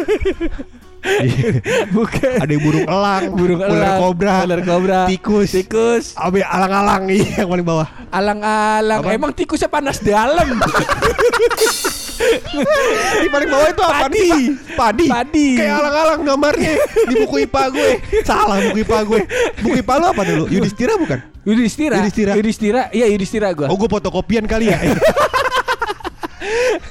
Bukan. 1.90 2.36
Ada 2.38 2.50
yang 2.50 2.62
burung 2.62 2.84
elang, 2.84 3.22
Burung 3.32 3.58
ular 3.58 3.72
elang, 3.72 3.98
kobra, 3.98 4.34
ular 4.44 4.60
kobra, 4.60 5.00
tikus, 5.06 5.48
tikus, 5.50 6.04
abe 6.12 6.40
alang-alang 6.40 7.08
iya 7.08 7.24
yang 7.40 7.48
paling 7.48 7.64
bawah. 7.64 7.88
alang-alang. 8.10 9.00
Emang 9.08 9.32
tikusnya 9.32 9.66
panas 9.66 9.96
dalam. 9.98 10.44
Di 13.16 13.28
paling 13.28 13.48
bawah 13.48 13.68
itu 13.70 13.80
apa 13.80 13.96
Padi. 14.04 14.20
nih? 14.20 14.42
Padi. 14.76 15.06
Padi. 15.08 15.48
Kayak 15.56 15.74
alang-alang 15.80 16.20
gambarnya 16.20 16.72
di 17.08 17.14
buku 17.16 17.48
IPA 17.48 17.62
gue. 17.72 17.90
Salah 18.20 18.60
buku 18.60 18.84
IPA 18.84 18.98
gue. 19.02 19.20
Buku 19.58 19.76
IPA 19.80 19.94
lu 19.96 20.06
apa 20.06 20.22
dulu? 20.28 20.44
Yudhistira 20.46 21.00
bukan? 21.00 21.18
Yudhistira. 21.48 21.96
Yudhistira. 21.96 22.32
Yudhistira. 22.36 22.82
Iya 22.92 23.06
Yudhistira 23.08 23.48
gua. 23.56 23.72
Oh 23.72 23.76
gue 23.76 23.88
fotokopian 23.88 24.44
kali 24.44 24.68
ya. 24.68 24.76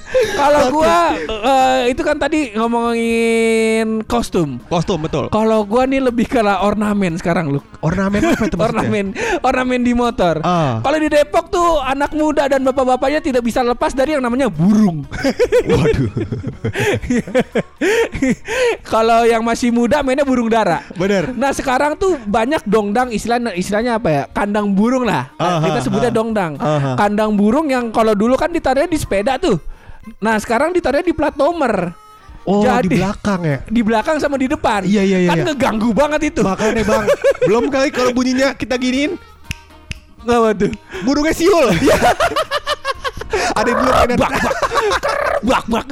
Kalau 0.10 0.62
gua 0.74 1.13
eh, 1.20 1.80
itu 1.94 2.01
kan 2.01 2.18
tadi 2.18 2.54
ngomongin 2.58 4.01
kostum. 4.10 4.58
Kostum 4.68 5.06
betul. 5.06 5.30
Kalau 5.30 5.63
gua 5.63 5.86
nih 5.86 6.01
lebih 6.01 6.25
ke 6.25 6.42
ornamen 6.42 7.16
sekarang 7.20 7.54
lu. 7.54 7.62
Ornamen 7.80 8.20
apa 8.36 8.44
itu? 8.50 8.58
Ornamen, 8.60 9.06
ornamen 9.39 9.82
di 9.86 9.94
motor. 9.96 10.44
Ah. 10.44 10.84
Kalau 10.84 10.98
di 11.00 11.08
Depok 11.08 11.48
tuh 11.48 11.80
anak 11.80 12.12
muda 12.12 12.50
dan 12.51 12.66
bapak-bapaknya 12.66 13.24
tidak 13.24 13.44
bisa 13.46 13.63
lepas 13.63 13.96
dari 13.96 14.18
yang 14.18 14.24
namanya 14.24 14.51
burung. 14.51 15.08
Waduh. 15.72 16.12
Kalau 18.94 19.24
yang 19.24 19.44
masih 19.46 19.72
muda 19.72 20.04
mainnya 20.04 20.28
burung 20.28 20.51
dara. 20.51 20.84
Bener. 20.98 21.32
Nah 21.36 21.56
sekarang 21.56 21.96
tuh 21.96 22.20
banyak 22.28 22.66
dongdang 22.68 23.13
istilahnya 23.16 23.56
istilahnya 23.56 23.96
apa 23.96 24.10
ya 24.10 24.24
kandang 24.30 24.72
burung 24.75 25.08
lah 25.08 25.32
Nah, 25.39 25.60
Aha, 25.60 25.66
kita 25.72 25.80
sebutnya 25.88 26.12
aha. 26.12 26.18
dongdang 26.20 26.54
Aha. 26.60 26.92
kandang 27.00 27.32
burung 27.36 27.68
yang 27.72 27.92
kalau 27.92 28.12
dulu 28.16 28.36
kan 28.36 28.51
ditaruhnya 28.51 28.92
di 28.92 29.00
sepeda 29.00 29.39
tuh 29.39 29.60
nah 30.18 30.36
sekarang 30.38 30.72
ditaruhnya 30.72 31.06
di 31.06 31.15
plat 31.15 31.36
nomor 31.36 31.94
Oh 32.48 32.63
Jadi- 32.65 32.88
di 32.89 32.98
belakang 32.98 33.41
ya. 33.46 33.58
di 33.68 33.82
belakang 33.84 34.18
sama 34.18 34.39
di 34.39 34.48
depan 34.50 34.82
Iya, 34.82 35.03
iya, 35.06 35.18
iya, 35.22 35.29
kan 35.29 35.38
iya. 35.38 35.46
ngeganggu 35.51 35.91
banget 35.91 36.34
itu 36.34 36.41
Makanya 36.41 36.82
bang, 36.82 37.06
belum 37.51 37.63
kali 37.70 37.89
kalau 37.91 38.10
bunyinya 38.10 38.56
kita 38.56 38.79
giniin 38.79 39.20
Apa 40.24 40.56
tuh 40.56 40.72
burungnya 41.03 41.36
siul. 41.36 41.68
Ada 43.29 43.67
yang 43.67 43.79
dulu 43.79 43.91
mainan. 43.91 44.17
bak 44.17 44.31
bak 44.31 44.53
bak 45.39 45.63
bak 45.71 45.86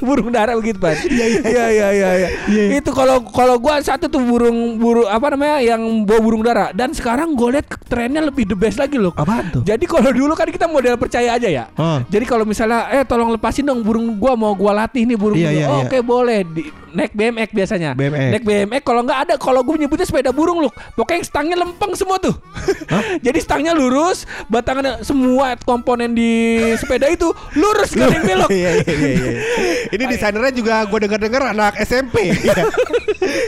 burung 0.00 0.30
dara 0.30 0.54
begitu 0.54 0.78
pan 0.78 0.94
iya 1.04 1.26
iya 1.42 1.64
iya 1.66 1.88
iya 1.90 2.10
iya 2.14 2.28
Iya. 2.44 2.78
itu 2.78 2.90
kalau 2.90 3.24
kalau 3.26 3.56
gua 3.56 3.80
satu 3.80 4.06
tuh 4.06 4.20
burung 4.20 4.54
burung 4.76 5.04
apa 5.04 5.26
namanya 5.28 5.58
yang 5.64 5.80
bawa 6.02 6.20
burung 6.20 6.42
dara 6.42 6.70
dan 6.70 6.92
sekarang 6.92 7.32
gue 7.32 7.48
lihat 7.52 7.66
trennya 7.84 8.20
lebih 8.20 8.44
the 8.44 8.54
best 8.54 8.76
lagi 8.76 8.94
loh 8.94 9.10
Apaan 9.12 9.50
tuh? 9.50 9.62
Jadi 9.64 9.84
kalau 9.84 10.10
dulu 10.10 10.32
kan 10.32 10.46
kita 10.46 10.66
model 10.66 10.94
percaya 10.94 11.34
aja 11.34 11.46
ya. 11.46 11.64
Ah. 11.74 12.04
Jadi 12.04 12.24
kalau 12.24 12.44
misalnya 12.44 12.86
eh 12.92 13.02
tolong 13.02 13.30
lepasin 13.30 13.64
dong 13.64 13.80
burung 13.80 14.14
gua 14.14 14.34
mau 14.34 14.52
gua 14.52 14.76
latih 14.76 15.02
nih 15.04 15.16
burung 15.16 15.36
gua. 15.36 15.50
iya, 15.50 15.66
Oh, 15.66 15.80
iya. 15.80 15.82
Oke 15.82 15.98
boleh 16.00 16.38
di, 16.44 16.62
naik 16.94 17.12
BMX 17.12 17.48
biasanya. 17.50 17.90
BMX. 17.98 18.30
Naik 18.38 18.44
BMX 18.46 18.82
kalau 18.86 19.00
nggak 19.02 19.18
ada 19.28 19.34
kalau 19.36 19.60
gue 19.66 19.74
menyebutnya 19.74 20.06
sepeda 20.06 20.30
burung 20.30 20.62
loh. 20.62 20.72
Pokoknya 20.94 21.26
stangnya 21.26 21.56
lempeng 21.58 21.92
semua 21.98 22.16
tuh. 22.22 22.34
Jadi 23.26 23.38
stangnya 23.42 23.74
lurus, 23.74 24.24
batangannya 24.46 25.02
semua 25.02 25.58
komponen 25.60 26.14
di 26.14 26.62
sepeda 26.78 27.10
itu 27.10 27.28
lurus 27.58 27.92
gak 27.92 28.06
ada 28.08 28.16
yang 28.16 28.24
belok. 28.24 28.48
Iya 28.54 28.70
iya 28.80 28.94
iya. 28.94 29.10
iya. 29.12 29.32
Ini 29.94 30.04
desainernya 30.08 30.52
juga 30.54 30.74
gue 30.86 30.98
dengar-dengar 31.04 31.42
anak 31.52 31.74
SMP. 31.82 32.16
Iya. 32.44 32.60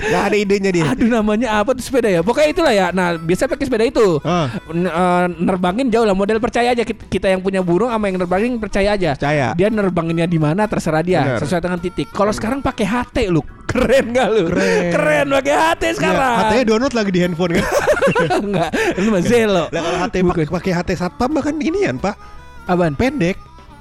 Gak 0.08 0.22
ada 0.32 0.36
idenya 0.40 0.70
dia. 0.72 0.84
Aduh 0.88 1.10
namanya 1.10 1.60
apa 1.60 1.76
tuh 1.76 1.84
sepeda 1.84 2.08
ya? 2.08 2.24
Pokoknya 2.24 2.48
itulah 2.48 2.72
ya. 2.72 2.86
Nah 2.96 3.20
biasa 3.20 3.44
pakai 3.44 3.68
sepeda 3.68 3.84
itu. 3.84 4.18
Eh, 4.24 4.46
nerbangin 5.36 5.92
jauh 5.92 6.08
lah 6.08 6.16
model 6.16 6.40
percaya 6.40 6.72
aja 6.72 6.80
Kit- 6.80 7.10
kita 7.12 7.28
yang 7.28 7.44
punya 7.44 7.60
burung 7.60 7.92
sama 7.92 8.08
yang 8.08 8.16
nerbangin 8.16 8.56
percaya 8.56 8.96
aja. 8.96 9.12
Percaya. 9.12 9.52
Dia 9.52 9.68
nerbanginnya 9.68 10.24
di 10.24 10.40
mana 10.40 10.64
terserah 10.64 11.04
dia 11.04 11.20
Bener. 11.36 11.40
sesuai 11.44 11.60
dengan 11.60 11.80
titik. 11.82 12.08
Kalau 12.08 12.32
sekarang 12.32 12.64
pakai 12.64 12.86
HT 12.88 13.16
lu. 13.28 13.35
Keren 13.76 14.04
gak 14.16 14.28
lu? 14.32 14.42
Keren. 14.48 15.26
pakai 15.36 15.54
HT 15.54 15.82
sekarang. 16.00 16.36
Iya, 16.36 16.44
HT-nya 16.48 16.64
download 16.64 16.94
lagi 16.96 17.10
di 17.12 17.20
handphone 17.20 17.52
kan. 17.60 17.66
Enggak, 18.46 18.70
lu 18.96 19.08
mah 19.12 19.22
Zelo. 19.22 19.64
Lah 19.68 19.80
kalau 19.84 19.98
HT 20.00 20.14
pakai 20.32 20.44
pakai 20.48 20.72
HT 20.72 20.90
satpam 20.96 21.30
mah 21.36 21.42
kan 21.44 21.56
inian, 21.60 22.00
Pak. 22.00 22.16
Apaan? 22.66 22.96
Pendek. 22.96 23.36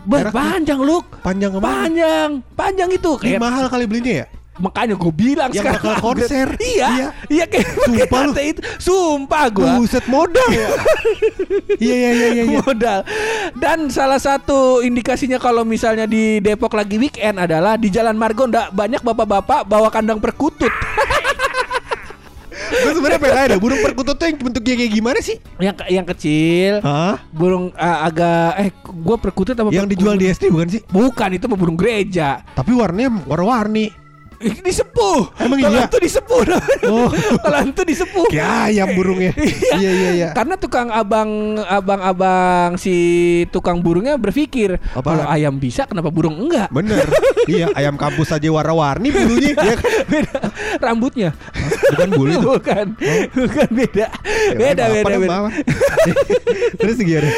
Bah, 0.06 0.30
panjang 0.30 0.78
lu. 0.78 1.02
Panjang 1.26 1.50
ke 1.50 1.60
mana? 1.64 1.90
Panjang, 1.90 2.30
panjang 2.54 2.90
itu. 2.94 3.12
Ini 3.18 3.24
Kayak 3.26 3.42
mahal 3.42 3.66
kali 3.72 3.86
belinya 3.90 4.14
ya? 4.22 4.26
Makanya 4.56 4.96
gue 4.96 5.12
bilang 5.12 5.52
Yang 5.52 5.68
sekarang 5.68 5.84
bakal 5.84 5.96
konser. 6.02 6.48
Iya, 6.76 6.88
Iya. 6.88 7.08
iya 7.28 7.46
kayak 7.46 7.68
Sumpah 7.76 8.22
lu. 8.24 8.32
Itu. 8.40 8.62
Sumpah 8.80 9.44
gua. 9.50 9.72
Buset 9.76 10.06
modal 10.08 10.50
ya. 10.50 10.70
Iya 11.78 11.96
iya 11.96 12.10
iya 12.12 12.28
iya. 12.32 12.44
iya. 12.46 12.60
modal. 12.60 13.00
Dan 13.54 13.88
salah 13.90 14.18
satu 14.18 14.80
indikasinya 14.80 15.36
kalau 15.38 15.64
misalnya 15.64 16.06
di 16.06 16.40
Depok 16.40 16.72
lagi 16.72 16.96
weekend 16.96 17.36
adalah 17.38 17.76
di 17.76 17.88
Jalan 17.88 18.16
Margo 18.16 18.46
ndak 18.46 18.72
banyak 18.72 19.02
bapak-bapak 19.02 19.64
bawa 19.64 19.90
kandang 19.90 20.18
perkutut. 20.18 20.72
Gue 22.56 22.92
sebenarnya 22.92 23.20
pengen 23.20 23.36
nanya, 23.38 23.58
burung 23.60 23.78
perkutut 23.78 24.16
tuh 24.16 24.26
yang 24.26 24.38
bentuknya 24.40 24.76
kayak 24.76 24.92
gimana 24.92 25.20
sih? 25.20 25.38
yang 25.60 25.76
yang 25.86 26.06
kecil, 26.08 26.80
Hah? 26.82 27.20
burung 27.30 27.70
uh, 27.72 28.00
agak 28.02 28.50
eh 28.58 28.70
gua 28.96 29.20
perkutut 29.20 29.54
apa 29.54 29.70
Yang 29.70 29.86
perkutut? 29.86 29.92
dijual 29.94 30.16
di 30.16 30.26
SD 30.32 30.44
bukan 30.50 30.68
sih? 30.72 30.82
Bukan 30.88 31.30
itu 31.36 31.46
mah 31.46 31.60
burung 31.60 31.78
gereja. 31.78 32.42
Tapi 32.48 32.72
warnanya 32.72 33.12
warna-warni. 33.28 33.92
Ih, 34.44 34.56
Disepuh. 34.60 35.32
Emang 35.40 35.60
iya? 35.62 35.88
itu 35.88 35.98
disepuh. 36.02 36.42
Oh. 36.90 37.10
Kalau 37.44 37.58
itu 37.64 37.84
disepuh. 37.88 38.28
Kayak 38.32 38.52
ayam 38.72 38.88
burungnya. 38.96 39.32
iya 39.80 39.92
iya 39.92 40.10
iya. 40.12 40.30
Karena 40.36 40.56
tukang 40.60 40.90
abang 40.92 41.62
abang-abang 41.64 42.76
si 42.76 42.96
tukang 43.54 43.80
burungnya 43.80 44.20
berpikir 44.20 44.78
kalau 44.96 45.26
ayam 45.28 45.56
bisa 45.60 45.88
kenapa 45.88 46.10
burung 46.12 46.36
enggak? 46.48 46.68
Bener. 46.72 47.06
iya, 47.52 47.72
ayam 47.78 47.96
kampus 47.96 48.36
aja 48.36 48.48
warna-warni 48.52 49.10
bulunya. 49.12 49.54
ya 49.56 49.76
rambutnya 50.78 51.32
Bukan 51.86 52.10
bulu 52.12 52.32
itu. 52.32 52.48
bukan 52.50 52.86
bukan 53.32 53.70
beda 53.70 54.08
Ya, 54.46 54.54
beda 54.56 54.84
beda 54.92 55.16
beda? 55.18 55.38
Terus 56.80 56.98
gimana? 56.98 57.30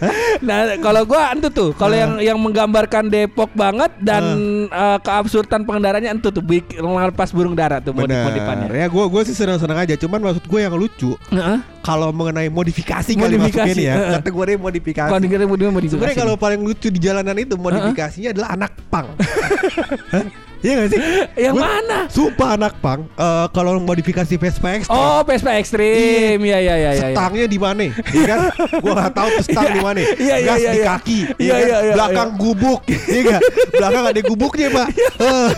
nah 0.46 0.58
kalau 0.78 1.02
gua 1.04 1.32
itu 1.32 1.48
tuh 1.48 1.70
kalau 1.72 1.92
Ah. 1.94 2.00
yang 2.00 2.12
yang 2.24 2.38
menggambarkan 2.38 3.06
Depok 3.06 3.52
banget 3.52 3.92
dan 3.98 4.22
eh, 4.66 4.98
keabsurdan 4.98 5.62
pengendaranya 5.62 6.10
itu 6.10 6.28
tuh 6.28 6.40
bik- 6.40 6.74
lepas 6.74 7.30
burung 7.30 7.52
dara 7.52 7.78
tuh 7.78 7.92
modif 7.92 8.16
modifannya. 8.16 8.66
Ya 8.68 8.86
gue 8.86 9.04
gue 9.04 9.22
sih 9.24 9.34
senang-senang 9.34 9.78
aja. 9.78 9.94
Cuman 9.94 10.20
maksud 10.20 10.42
gue 10.42 10.60
yang 10.60 10.74
lucu 10.74 11.14
Heeh. 11.28 11.58
kalau 11.80 12.10
mengenai 12.10 12.48
modifikasi 12.48 13.12
kali 13.12 13.36
Modifikasi, 13.36 13.72
nih 13.72 13.84
ya. 13.84 13.94
heeh. 13.94 14.12
Kategori 14.18 14.52
modifikasi. 14.56 15.10
mau 15.10 15.20
modifikasi 15.20 15.90
Sebenarnya 15.90 16.16
kalau 16.16 16.34
paling 16.34 16.60
lucu 16.60 16.88
di 16.88 16.98
jalanan 16.98 17.36
itu 17.36 17.54
modifikasinya 17.54 18.32
adalah 18.32 18.48
anak 18.52 18.72
pang. 18.88 19.06
Iya 20.64 20.74
gak 20.80 20.88
sih? 20.90 21.00
yang 21.36 21.54
Gua- 21.54 21.68
mana 21.68 21.98
Sumpah 22.08 22.48
anak 22.56 22.80
pang. 22.80 23.04
eh, 23.04 23.46
kalau 23.52 23.76
modifikasi 23.78 24.34
Vespa 24.34 24.80
Extreme. 24.80 24.96
oh 24.96 25.20
Vespa 25.22 25.52
ekstrim 25.54 26.40
ya 26.40 26.56
ya 26.56 26.74
ya 26.74 26.90
ya 26.96 27.06
Stangnya 27.12 27.44
di 27.44 27.58
mana? 27.60 27.84
Iya 27.92 28.24
kan? 28.24 28.38
Gua 28.80 28.92
nggak 28.96 29.12
tahu 29.12 29.28
tuh 29.30 29.44
stang 29.44 29.68
di 29.68 29.80
mana. 29.80 30.00
Iya, 30.00 30.34
iya, 30.34 30.46
Gas 30.46 30.58
iya, 30.58 30.70
di 30.72 30.78
iya. 30.80 30.86
kaki. 30.86 31.18
Iya, 31.20 31.34
Iya, 31.36 31.52
kan? 31.52 31.60
iya, 31.60 31.78
iya, 31.78 31.94
Belakang 31.94 32.30
gubuk. 32.34 32.80
Iya 32.88 33.22
kan? 33.28 33.40
Belakang 33.70 34.04
ada 34.06 34.20
gubuknya, 34.22 34.66
Pak. 34.70 34.88
Eh, 35.20 35.48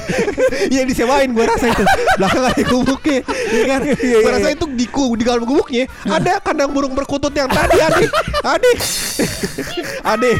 Iya 0.69 0.83
disewain 0.83 1.31
gua 1.31 1.47
rasa 1.49 1.67
itu. 1.69 1.85
Belakang 2.17 2.45
ada 2.45 2.63
gubuknya. 2.65 3.19
Iya 3.47 3.65
kan? 3.65 3.81
Iya, 3.87 3.95
iya, 4.03 4.29
rasa 4.29 4.49
iya. 4.49 4.57
itu 4.57 4.67
di 4.69 4.87
di 4.89 5.25
dalam 5.25 5.43
gubuknya 5.45 5.85
ada 6.05 6.33
kandang 6.41 6.71
burung 6.71 6.93
perkutut 6.93 7.31
yang 7.31 7.47
tadi 7.47 7.79
Ade. 7.79 8.07
Ade. 8.43 8.71
Ade. 10.07 10.39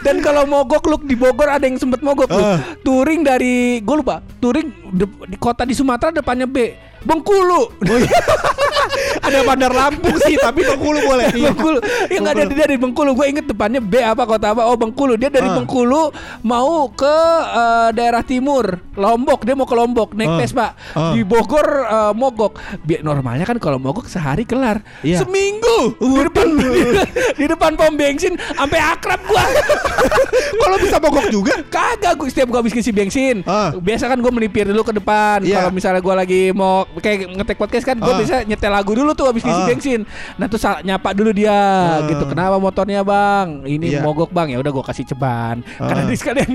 dan 0.00 0.18
kalau 0.18 0.42
mogok 0.44 0.82
lu 0.86 0.96
di 0.98 1.12
Bogor 1.12 1.46
ada 1.46 1.62
yang 1.62 1.76
sempet 1.76 2.00
mogok 2.00 2.26
lu 2.26 2.40
Ah. 2.40 2.58
touring 2.80 3.20
dari 3.20 3.78
gue 3.78 3.96
lupa. 3.98 4.24
Touring 4.38 4.72
de- 4.88 5.28
di 5.28 5.36
kota 5.36 5.62
di 5.62 5.72
Sumatera 5.72 6.08
depannya 6.10 6.46
B. 6.46 6.72
Bengkulu. 7.02 7.62
Oh, 7.68 7.98
iya. 7.98 8.20
Ada 9.26 9.42
Bandar 9.42 9.70
Lampung 9.70 10.18
sih, 10.20 10.34
tapi 10.36 10.62
Bengkulu 10.62 10.98
boleh. 11.02 11.30
Iya. 11.32 11.50
Bengkulu. 11.50 11.78
Ya 12.08 12.18
nggak 12.18 12.34
ada 12.34 12.44
dia 12.44 12.58
dari 12.58 12.76
Bengkulu. 12.76 13.10
Gue 13.14 13.26
inget 13.28 13.46
depannya 13.46 13.78
B 13.78 13.98
apa 13.98 14.22
kota 14.24 14.52
apa? 14.52 14.66
Oh 14.66 14.74
Bengkulu. 14.74 15.14
Dia 15.14 15.28
dari 15.28 15.46
Ah. 15.46 15.54
Bengkulu 15.54 16.10
mau 16.42 16.88
ke 16.88 17.16
eh, 17.52 17.88
daerah 17.92 18.22
timur, 18.22 18.78
Lombok. 18.94 19.42
Dia 19.42 19.54
mau 19.54 19.64
ke 19.64 19.74
Lombok 19.74 20.12
naik 20.12 20.28
Ah. 20.28 20.38
Vespa. 20.38 20.66
Ah. 20.92 21.12
Di 21.12 21.22
Bogor 21.22 21.66
eh, 21.82 22.12
mogok. 22.12 22.58
Bi- 22.82 23.00
normalnya 23.00 23.44
kan 23.44 23.56
kalau 23.56 23.78
mogok 23.78 24.06
sehari 24.06 24.42
kelar. 24.42 24.82
Iya. 25.02 25.22
Seminggu 25.22 25.96
di 25.96 26.20
depan 26.22 26.46
di, 27.38 27.44
depan 27.44 27.74
pom 27.74 27.94
bensin 27.94 28.34
sampai 28.52 28.78
akrab 28.78 29.20
gua. 29.24 29.42
Kalau 30.62 30.76
bisa 30.78 30.96
mogok 30.98 31.26
juga. 31.28 31.54
Kagak 31.64 32.14
gue 32.16 32.28
setiap 32.28 32.48
gua 32.48 32.60
habis 32.60 32.72
ngisi 32.72 32.92
bensin. 32.92 33.42
Ah. 33.44 33.72
Biasa 33.72 34.06
kan 34.06 34.18
gue 34.18 34.32
melipir 34.32 34.64
dulu 34.64 34.82
ke 34.82 34.94
depan. 34.94 35.42
Iya. 35.42 35.62
Kalau 35.62 35.70
misalnya 35.72 36.00
gua 36.00 36.14
lagi 36.16 36.50
mau 36.52 36.84
kayak 36.98 37.32
ngetek 37.32 37.56
podcast 37.56 37.84
kan 37.84 37.96
gue 37.96 38.04
Ah. 38.04 38.18
bisa 38.18 38.42
nyetel 38.42 38.68
lagu 38.68 38.92
dulu 38.92 39.12
tuh 39.12 39.24
habis 39.24 39.40
ngisi 39.40 39.56
Ah. 39.56 39.66
bensin. 39.66 40.00
Nah 40.34 40.46
tuh 40.46 40.58
nyapa 40.82 41.08
dulu 41.12 41.30
dia 41.30 41.54
Ah. 41.54 42.04
gitu. 42.04 42.24
Kenapa 42.26 42.56
motornya 42.56 43.00
bang? 43.00 43.62
Ini 43.62 43.86
Iya. 43.88 44.00
mogok 44.00 44.28
bang. 44.28 44.50
Ya 44.50 44.58
udah 44.58 44.70
gua 44.70 44.84
kasih 44.84 45.06
ceban. 45.06 45.62
Ah. 45.76 45.88
Karena 45.88 46.02
dia 46.04 46.18
sekalian. 46.18 46.52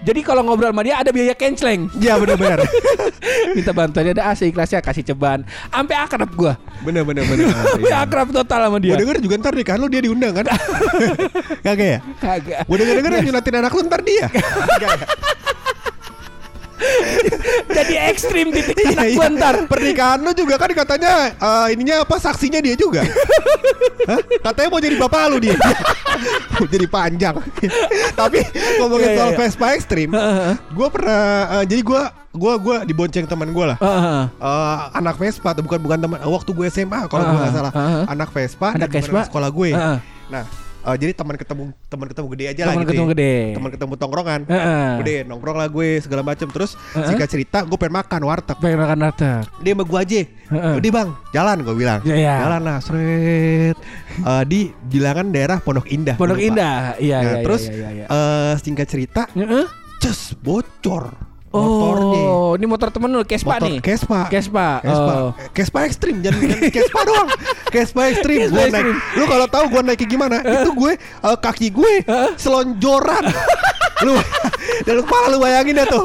Jadi 0.00 0.20
kalau 0.20 0.42
ngobrol 0.42 0.70
sama 0.70 0.82
dia 0.82 0.96
ada 0.96 1.10
biaya 1.10 1.32
kenceleng. 1.32 1.86
Iya 1.96 2.16
benar-benar. 2.16 2.64
Minta 3.54 3.70
bantuannya 3.70 4.12
ada 4.12 4.24
AC 4.30 4.46
ikhlasnya 4.46 4.80
kasih 4.80 5.04
ceban. 5.04 5.44
Sampai 5.68 5.94
akrab 5.94 6.30
gua. 6.32 6.56
Benar-benar 6.80 7.22
benar. 7.24 7.46
Sampai 7.74 7.92
akrab 7.92 8.28
total 8.32 8.60
sama 8.64 8.78
Gue 8.78 8.88
dia. 8.88 8.96
denger 8.96 9.16
juga 9.18 9.34
ntar 9.36 9.52
nikahan 9.52 9.78
lu 9.78 9.86
dia 9.86 10.00
diundang 10.00 10.32
kan? 10.32 10.46
Kagak 11.66 11.88
ya? 11.88 11.98
Kagak. 12.16 12.60
Gue 12.64 12.76
denger 12.76 12.94
denger 12.96 13.12
yang 13.12 13.26
nyunatin 13.28 13.54
anak 13.56 13.72
lu 13.72 13.82
ntar 13.84 14.00
dia. 14.00 14.26
Kagak 14.30 14.88
ya? 14.88 15.06
Jadi 17.68 17.94
ekstrim 18.08 18.48
titik 18.50 18.76
Iya, 18.76 18.92
anak 18.92 19.06
iya. 19.06 19.16
gua 19.16 19.26
ntar. 19.30 19.54
Pernikahan 19.66 20.18
lu 20.20 20.32
juga 20.32 20.54
kan 20.56 20.70
katanya 20.70 21.12
eh, 21.30 21.66
ininya 21.72 22.04
apa 22.04 22.16
saksinya 22.16 22.58
dia 22.58 22.74
juga. 22.74 23.04
Hah? 24.04 24.20
Katanya 24.42 24.68
mau 24.68 24.78
jadi 24.78 24.96
bapak 24.96 25.20
lu 25.28 25.38
dia. 25.40 25.56
jadi 26.72 26.86
panjang. 26.86 27.36
Tapi 28.20 28.38
ngomongin 28.78 29.06
Iya, 29.06 29.12
iya, 29.12 29.18
soal 29.18 29.30
iya. 29.30 29.38
Vespa 29.38 29.66
ekstrim, 29.72 30.08
gue 30.68 30.88
pernah 30.88 31.22
eh, 31.54 31.64
jadi 31.66 31.82
gue 31.82 32.02
gua 32.36 32.54
gua 32.56 32.76
dibonceng 32.82 33.24
teman 33.24 33.48
gue 33.48 33.64
lah. 33.66 33.78
Heeh. 33.78 34.22
Eh, 34.36 34.76
anak 34.94 35.16
Vespa 35.16 35.52
atau 35.52 35.62
bukan 35.62 35.80
bukan 35.80 35.98
teman 35.98 36.18
waktu 36.22 36.50
gue 36.50 36.66
SMA 36.66 37.00
kalau 37.06 37.24
gue 37.24 37.36
nggak 37.36 37.48
Ah, 37.48 37.56
salah 37.56 37.72
ah, 37.72 37.80
ah. 37.80 38.04
anak 38.08 38.28
Vespa 38.30 38.68
Anak 38.72 38.88
Vespa. 38.90 39.20
sekolah 39.24 39.48
gue. 39.48 39.70
Ah. 39.72 39.98
Nah 40.28 40.44
eh, 40.86 40.96
jadi 40.96 41.12
teman 41.12 41.34
ketemu 41.34 41.62
teman 41.84 42.06
ketemu 42.06 42.26
gede 42.32 42.44
aja 42.46 42.62
lah 42.62 42.72
Teman 42.72 42.80
gitu. 42.80 42.90
ketemu 42.92 43.04
ya. 43.04 43.12
gede. 43.12 43.34
Teman 43.52 43.70
ketemu 43.70 43.92
tongkrongan. 43.96 44.40
Heeh. 44.46 44.88
Gede 45.00 45.16
nongkrong 45.24 45.56
lah 45.56 45.68
gue 45.68 45.88
segala 45.98 46.22
macem 46.22 46.46
terus 46.46 46.70
Ah, 46.88 46.96
ah. 46.96 47.06
singkat 47.06 47.28
cerita 47.28 47.58
gue 47.60 47.74
pengen 47.74 47.94
makan 47.96 48.20
warteg 48.22 48.56
Pengen 48.56 48.78
makan 48.78 48.98
warteg. 49.00 49.42
dia 49.58 49.72
sama 49.72 49.84
gue 49.84 49.98
aja 49.98 50.16
Heeh. 50.46 50.74
Udah 50.76 50.90
bang 50.92 51.08
jalan 51.30 51.56
gue 51.60 51.74
bilang 51.74 52.00
Ya, 52.02 52.16
ya. 52.16 52.34
Jalan 52.40 52.60
lah 52.62 52.78
seret 52.78 53.76
Eh, 54.16 54.44
Di 54.46 54.60
bilangan 54.80 55.26
daerah 55.28 55.58
Pondok 55.58 55.86
Indah 55.86 56.14
Pondok. 56.14 56.38
Indah. 56.38 56.94
Iya 56.96 57.18
Nah, 57.18 57.32
iya 57.32 57.42
Terus 57.42 57.62
iya 57.66 57.74
iya. 57.74 57.88
iya. 57.92 58.06
eh, 58.08 58.52
singkat 58.56 58.86
cerita 58.86 59.26
Heeh. 59.32 59.66
Cus 59.96 60.36
bocor 60.36 61.25
Motornya 61.58 62.22
Oh, 62.26 62.52
ini 62.54 62.64
motor 62.64 62.88
temen 62.88 63.08
lu 63.08 63.22
Kespa 63.22 63.56
Motor 63.56 63.66
nih. 63.66 63.78
Kespa 63.80 64.20
Kespa. 64.26 64.68
Kespa 64.80 65.12
Oh. 65.14 65.30
Kespa 65.50 65.78
ekstrim 65.82 66.16
Jangan, 66.20 66.40
Kespa 66.68 67.00
doang 67.02 67.28
Kespa 67.74 68.00
ekstrim 68.08 68.38
Kespa 68.42 68.52
Gue 68.52 68.64
naik. 68.70 68.86
Lu 69.12 69.24
kalau 69.24 69.46
tahu 69.46 69.64
gue 69.68 69.82
naik 69.84 70.02
gimana 70.02 70.36
Itu 70.40 70.70
gue 70.72 70.92
eh, 70.96 71.36
Kaki 71.36 71.68
gue 71.70 71.92
Selonjoran 72.36 73.24
Lu 74.04 74.12
Dan 74.82 74.92
lu 74.94 75.02
kepala 75.02 75.26
lu 75.28 75.38
bayangin 75.38 75.76
dah 75.76 75.86
tuh 75.86 76.04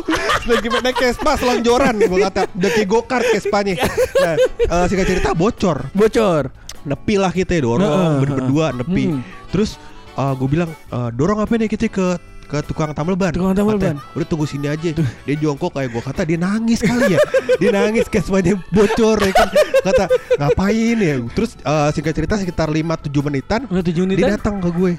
naik 0.81 0.96
Kespa 0.96 1.36
selonjoran 1.36 2.00
Gue 2.00 2.20
kata 2.22 2.48
Udah 2.50 2.70
kayak 2.70 2.88
go-kart 2.88 3.25
Kespanya 3.27 3.75
Nah 4.17 4.36
eh, 4.62 4.86
Singkat 4.88 5.08
cerita 5.08 5.29
bocor 5.31 5.91
Bocor. 5.91 6.50
nepi 6.81 7.13
lah 7.13 7.29
kita 7.29 7.53
ya 7.53 7.62
dorong 7.62 7.86
ber- 8.17 8.41
berdua 8.41 8.74
nepi 8.74 9.05
Hmm. 9.08 9.22
terus 9.48 9.77
gue 10.17 10.48
bilang 10.48 10.66
"Eh, 10.87 11.09
dorong 11.11 11.37
apa 11.37 11.53
nih 11.53 11.66
kita 11.68 11.85
ke 11.87 12.18
ke 12.51 12.59
tukang 12.68 12.92
tambal 12.92 13.16
ban. 13.16 13.31
Tukang 13.31 13.55
tambal 13.55 13.79
Katanya, 13.79 14.03
udah 14.11 14.27
tunggu 14.27 14.44
sini 14.44 14.68
aja. 14.68 14.92
Dia 15.24 15.35
jongkok 15.40 15.72
kayak 15.72 15.96
gue 15.96 16.03
kata 16.03 16.22
dia 16.27 16.35
nangis 16.35 16.83
kali 16.83 17.16
ya. 17.16 17.20
Dia 17.61 17.70
nangis 17.72 18.09
kayak 18.11 18.25
semuanya 18.27 18.57
bocor 18.74 19.22
ya 19.22 19.31
kan. 19.31 19.50
Kata 19.85 20.03
ngapain 20.35 20.98
ya? 21.00 21.16
Terus 21.31 21.55
eh, 21.55 21.90
singkat 21.96 22.14
cerita 22.18 22.33
sekitar 22.35 22.68
5-7 22.68 23.07
menitan 23.22 23.61
Udah 23.70 23.83
tujuh 23.85 24.03
dia 24.03 24.11
menitan. 24.18 24.35
datang 24.35 24.55
ke 24.59 24.70
gue. 24.74 24.92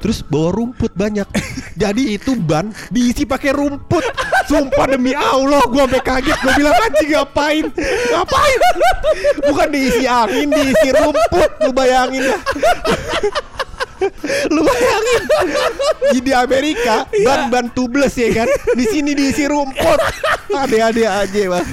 Terus 0.00 0.22
bawa 0.24 0.54
rumput 0.56 0.96
banyak. 0.96 1.26
Jadi 1.76 2.16
itu 2.16 2.32
ban 2.38 2.72
diisi 2.88 3.28
pakai 3.28 3.52
rumput. 3.52 4.06
Sumpah 4.46 4.86
demi 4.88 5.12
Allah 5.12 5.66
gue 5.66 5.82
sampai 5.82 6.00
kaget. 6.00 6.38
Gue 6.40 6.52
bilang 6.56 6.74
anjing 6.78 7.10
ngapain? 7.12 7.64
Ngapain? 8.14 8.60
Bukan 9.44 9.68
diisi 9.68 10.04
angin 10.08 10.48
diisi 10.48 10.88
rumput. 10.94 11.50
Lu 11.66 11.70
bayangin 11.74 12.30
lah 12.30 12.40
lu 14.54 14.60
bayangin. 14.62 15.22
Di, 16.20 16.32
Amerika 16.32 17.08
ban 17.24 17.48
ban 17.48 17.66
tubeless 17.72 18.16
ya 18.16 18.32
kan? 18.32 18.48
Di 18.76 18.84
sini 18.86 19.16
diisi 19.16 19.48
rumput. 19.48 20.00
Ada-ada 20.52 21.26
aja 21.26 21.42
bang 21.52 21.66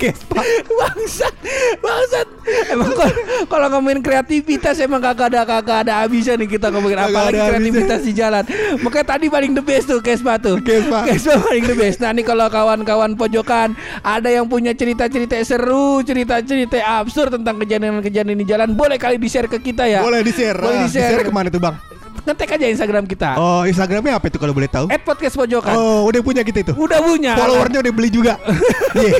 Kespa 0.00 0.42
bangsat. 0.66 1.34
Bangsat. 1.80 2.26
Emang 2.72 2.90
kalau 2.96 3.14
kalau 3.46 3.66
ngomongin 3.78 4.00
kreativitas 4.00 4.76
emang 4.80 5.00
kagak 5.00 5.32
ada 5.34 5.42
kagak 5.46 5.78
ada 5.86 5.92
habisnya 6.04 6.36
nih 6.36 6.48
kita 6.48 6.72
ngomongin. 6.72 6.98
Kagak 6.98 7.12
apalagi 7.12 7.40
kreativitas 7.40 8.00
di 8.04 8.12
jalan. 8.16 8.44
Makanya 8.80 9.06
tadi 9.16 9.26
paling 9.28 9.52
the 9.56 9.64
best 9.64 9.86
tuh 9.88 10.00
Kespa 10.02 10.40
tuh. 10.40 10.58
Kespa. 10.60 11.06
Kespa 11.08 11.34
paling 11.40 11.64
the 11.68 11.76
best. 11.76 11.98
Nah 12.00 12.10
nih 12.16 12.24
kalau 12.24 12.46
kawan-kawan 12.48 13.14
pojokan 13.14 13.76
ada 14.00 14.28
yang 14.28 14.48
punya 14.48 14.72
cerita-cerita 14.72 15.36
seru 15.44 16.00
cerita-cerita 16.04 16.80
absurd 17.00 17.40
tentang 17.40 17.60
kejadian-kejadian 17.60 18.38
di 18.38 18.46
jalan 18.48 18.72
boleh 18.72 18.96
kali 18.96 19.16
di 19.20 19.28
share 19.28 19.48
ke 19.48 19.60
kita 19.60 19.86
ya. 19.86 20.00
Boleh 20.02 20.24
di 20.24 20.32
share 20.32 20.58
boleh 20.58 20.86
di 20.86 20.90
share 20.90 21.24
ke 21.24 21.32
mana 21.32 21.48
tuh 21.52 21.62
bang 21.62 21.99
ngetek 22.22 22.48
aja 22.56 22.66
Instagram 22.68 23.04
kita 23.04 23.30
oh 23.36 23.62
Instagramnya 23.64 24.16
apa 24.16 24.26
itu 24.28 24.38
kalau 24.38 24.52
boleh 24.52 24.68
tahu 24.68 24.86
at 24.88 25.02
podcast 25.02 25.34
pojokan 25.34 25.74
oh 25.74 26.06
udah 26.06 26.20
punya 26.20 26.42
kita 26.42 26.62
itu 26.62 26.72
udah 26.74 26.98
punya 27.00 27.32
followernya 27.34 27.78
udah 27.80 27.92
beli 27.92 28.10
juga 28.10 28.34
Iya. 28.90 29.14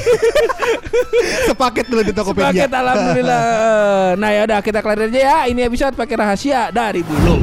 sepaket 1.47 1.87
dulu 1.87 2.03
di 2.03 2.13
Tokopedia 2.13 2.67
Paket 2.67 2.73
alhamdulillah. 2.75 3.43
nah 4.21 4.31
ya 4.35 4.41
udah 4.45 4.59
kita 4.61 4.79
kelar 4.83 5.07
aja 5.07 5.21
ya. 5.21 5.37
Ini 5.47 5.71
episode 5.71 5.95
pakai 5.95 6.17
rahasia 6.19 6.75
dari 6.75 7.07
bulu. 7.07 7.39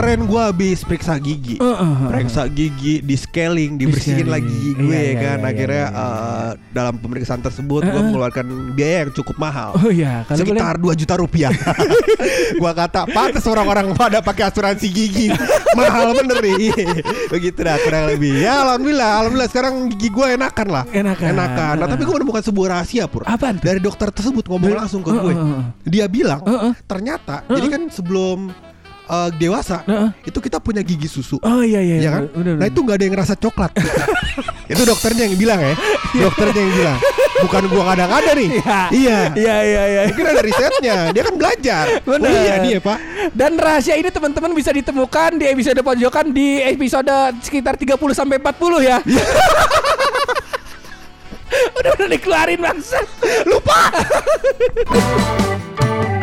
Kemarin 0.00 0.24
gua 0.24 0.48
habis 0.48 0.80
periksa 0.80 1.20
gigi 1.20 1.60
periksa 2.08 2.48
gigi 2.48 3.04
di 3.04 3.16
scaling 3.20 3.76
dibersihin 3.76 4.32
lagi 4.32 4.48
gigi 4.48 4.72
gue 4.80 4.88
Iya, 4.88 4.96
ya 4.96 5.04
iya, 5.04 5.20
kan 5.20 5.38
iya, 5.44 5.48
akhirnya 5.52 5.84
iya, 5.84 5.92
iya, 5.92 6.40
eh, 6.40 6.50
dalam 6.72 6.94
pemeriksaan 6.96 7.40
tersebut 7.44 7.84
gua 7.84 8.00
mengeluarkan 8.00 8.46
biaya 8.72 9.04
yang 9.04 9.12
cukup 9.12 9.36
mahal 9.36 9.76
Oh 9.76 9.92
iya, 9.92 10.24
kalau 10.24 10.40
sekitar 10.40 10.80
2 10.80 11.00
juta 11.04 11.14
rupiah. 11.20 11.52
gua 12.60 12.72
kata 12.72 13.12
pantas 13.12 13.44
orang-orang 13.44 13.92
pada 13.92 14.24
pakai 14.24 14.48
asuransi 14.48 14.88
gigi 14.88 15.28
mahal 15.78 16.16
bener 16.16 16.40
nih. 16.40 16.72
Begitu 17.28 17.60
dah 17.60 17.76
kurang 17.84 18.08
lebih. 18.08 18.40
Ya 18.40 18.64
alhamdulillah, 18.64 19.20
alhamdulillah 19.20 19.50
sekarang 19.52 19.92
gigi 19.92 20.08
gua 20.08 20.32
enakan 20.32 20.68
lah. 20.80 20.84
Enakan. 20.88 21.28
Enakan. 21.36 21.74
Nah, 21.76 21.86
tapi 21.92 22.02
gua 22.08 22.14
menemukan 22.16 22.40
sebuah 22.40 22.66
rahasia 22.80 23.04
pur. 23.04 23.28
Apaan 23.28 23.60
tuh? 23.60 23.68
Dari 23.68 23.80
dokter 23.84 24.08
tersebut 24.08 24.48
ngomong 24.48 24.72
langsung 24.72 25.04
ke 25.04 25.12
gue. 25.12 25.34
Dia 25.84 26.08
bilang 26.08 26.40
ternyata 26.88 27.44
jadi 27.44 27.68
kan 27.68 27.82
sebelum 27.92 28.69
eh, 29.10 29.28
dewasa 29.36 29.82
Heeh. 29.84 30.10
itu 30.30 30.38
kita 30.38 30.62
punya 30.62 30.80
gigi 30.86 31.10
susu. 31.10 31.36
Oh 31.42 31.62
iya 31.66 31.82
iya. 31.82 31.96
Ya 31.98 32.10
kan? 32.14 32.22
Udah, 32.30 32.54
Nah 32.56 32.66
itu 32.70 32.78
nggak 32.78 32.96
ada 32.96 33.04
yang 33.04 33.14
ngerasa 33.18 33.34
coklat. 33.34 33.74
itu 34.72 34.82
dokternya 34.86 35.26
yang 35.26 35.34
bilang 35.34 35.60
ya. 35.60 35.74
Dokternya 36.14 36.60
yang 36.62 36.72
bilang. 36.72 36.98
Bukan 37.40 37.62
gua 37.72 37.82
kadang-kadang 37.96 38.36
nih. 38.36 38.50
Iya. 38.60 38.80
Iya. 38.92 39.18
Iya 39.34 39.56
iya 39.64 39.82
iya. 39.88 40.00
Mungkin 40.12 40.26
ada 40.28 40.42
risetnya, 40.44 40.96
dia 41.10 41.22
kan 41.24 41.34
belajar. 41.34 41.84
Bener. 42.04 42.30
Oh 42.30 42.40
iya 42.44 42.54
dia 42.62 42.78
pak. 42.78 42.98
Dan 43.34 43.56
rahasia 43.58 43.96
ini 43.96 44.10
teman-teman 44.12 44.52
bisa 44.54 44.70
ditemukan 44.70 45.40
di 45.40 45.46
episode 45.48 45.80
pojokan 45.80 46.30
di 46.30 46.60
episode 46.62 47.10
sekitar 47.42 47.74
30 47.80 47.96
sampai 48.14 48.36
40 48.38 48.84
ya. 48.84 48.98
udah 51.80 51.90
udah 51.98 52.08
dikeluarin 52.08 52.60
bangsa. 52.62 53.00
Lupa. 53.48 53.90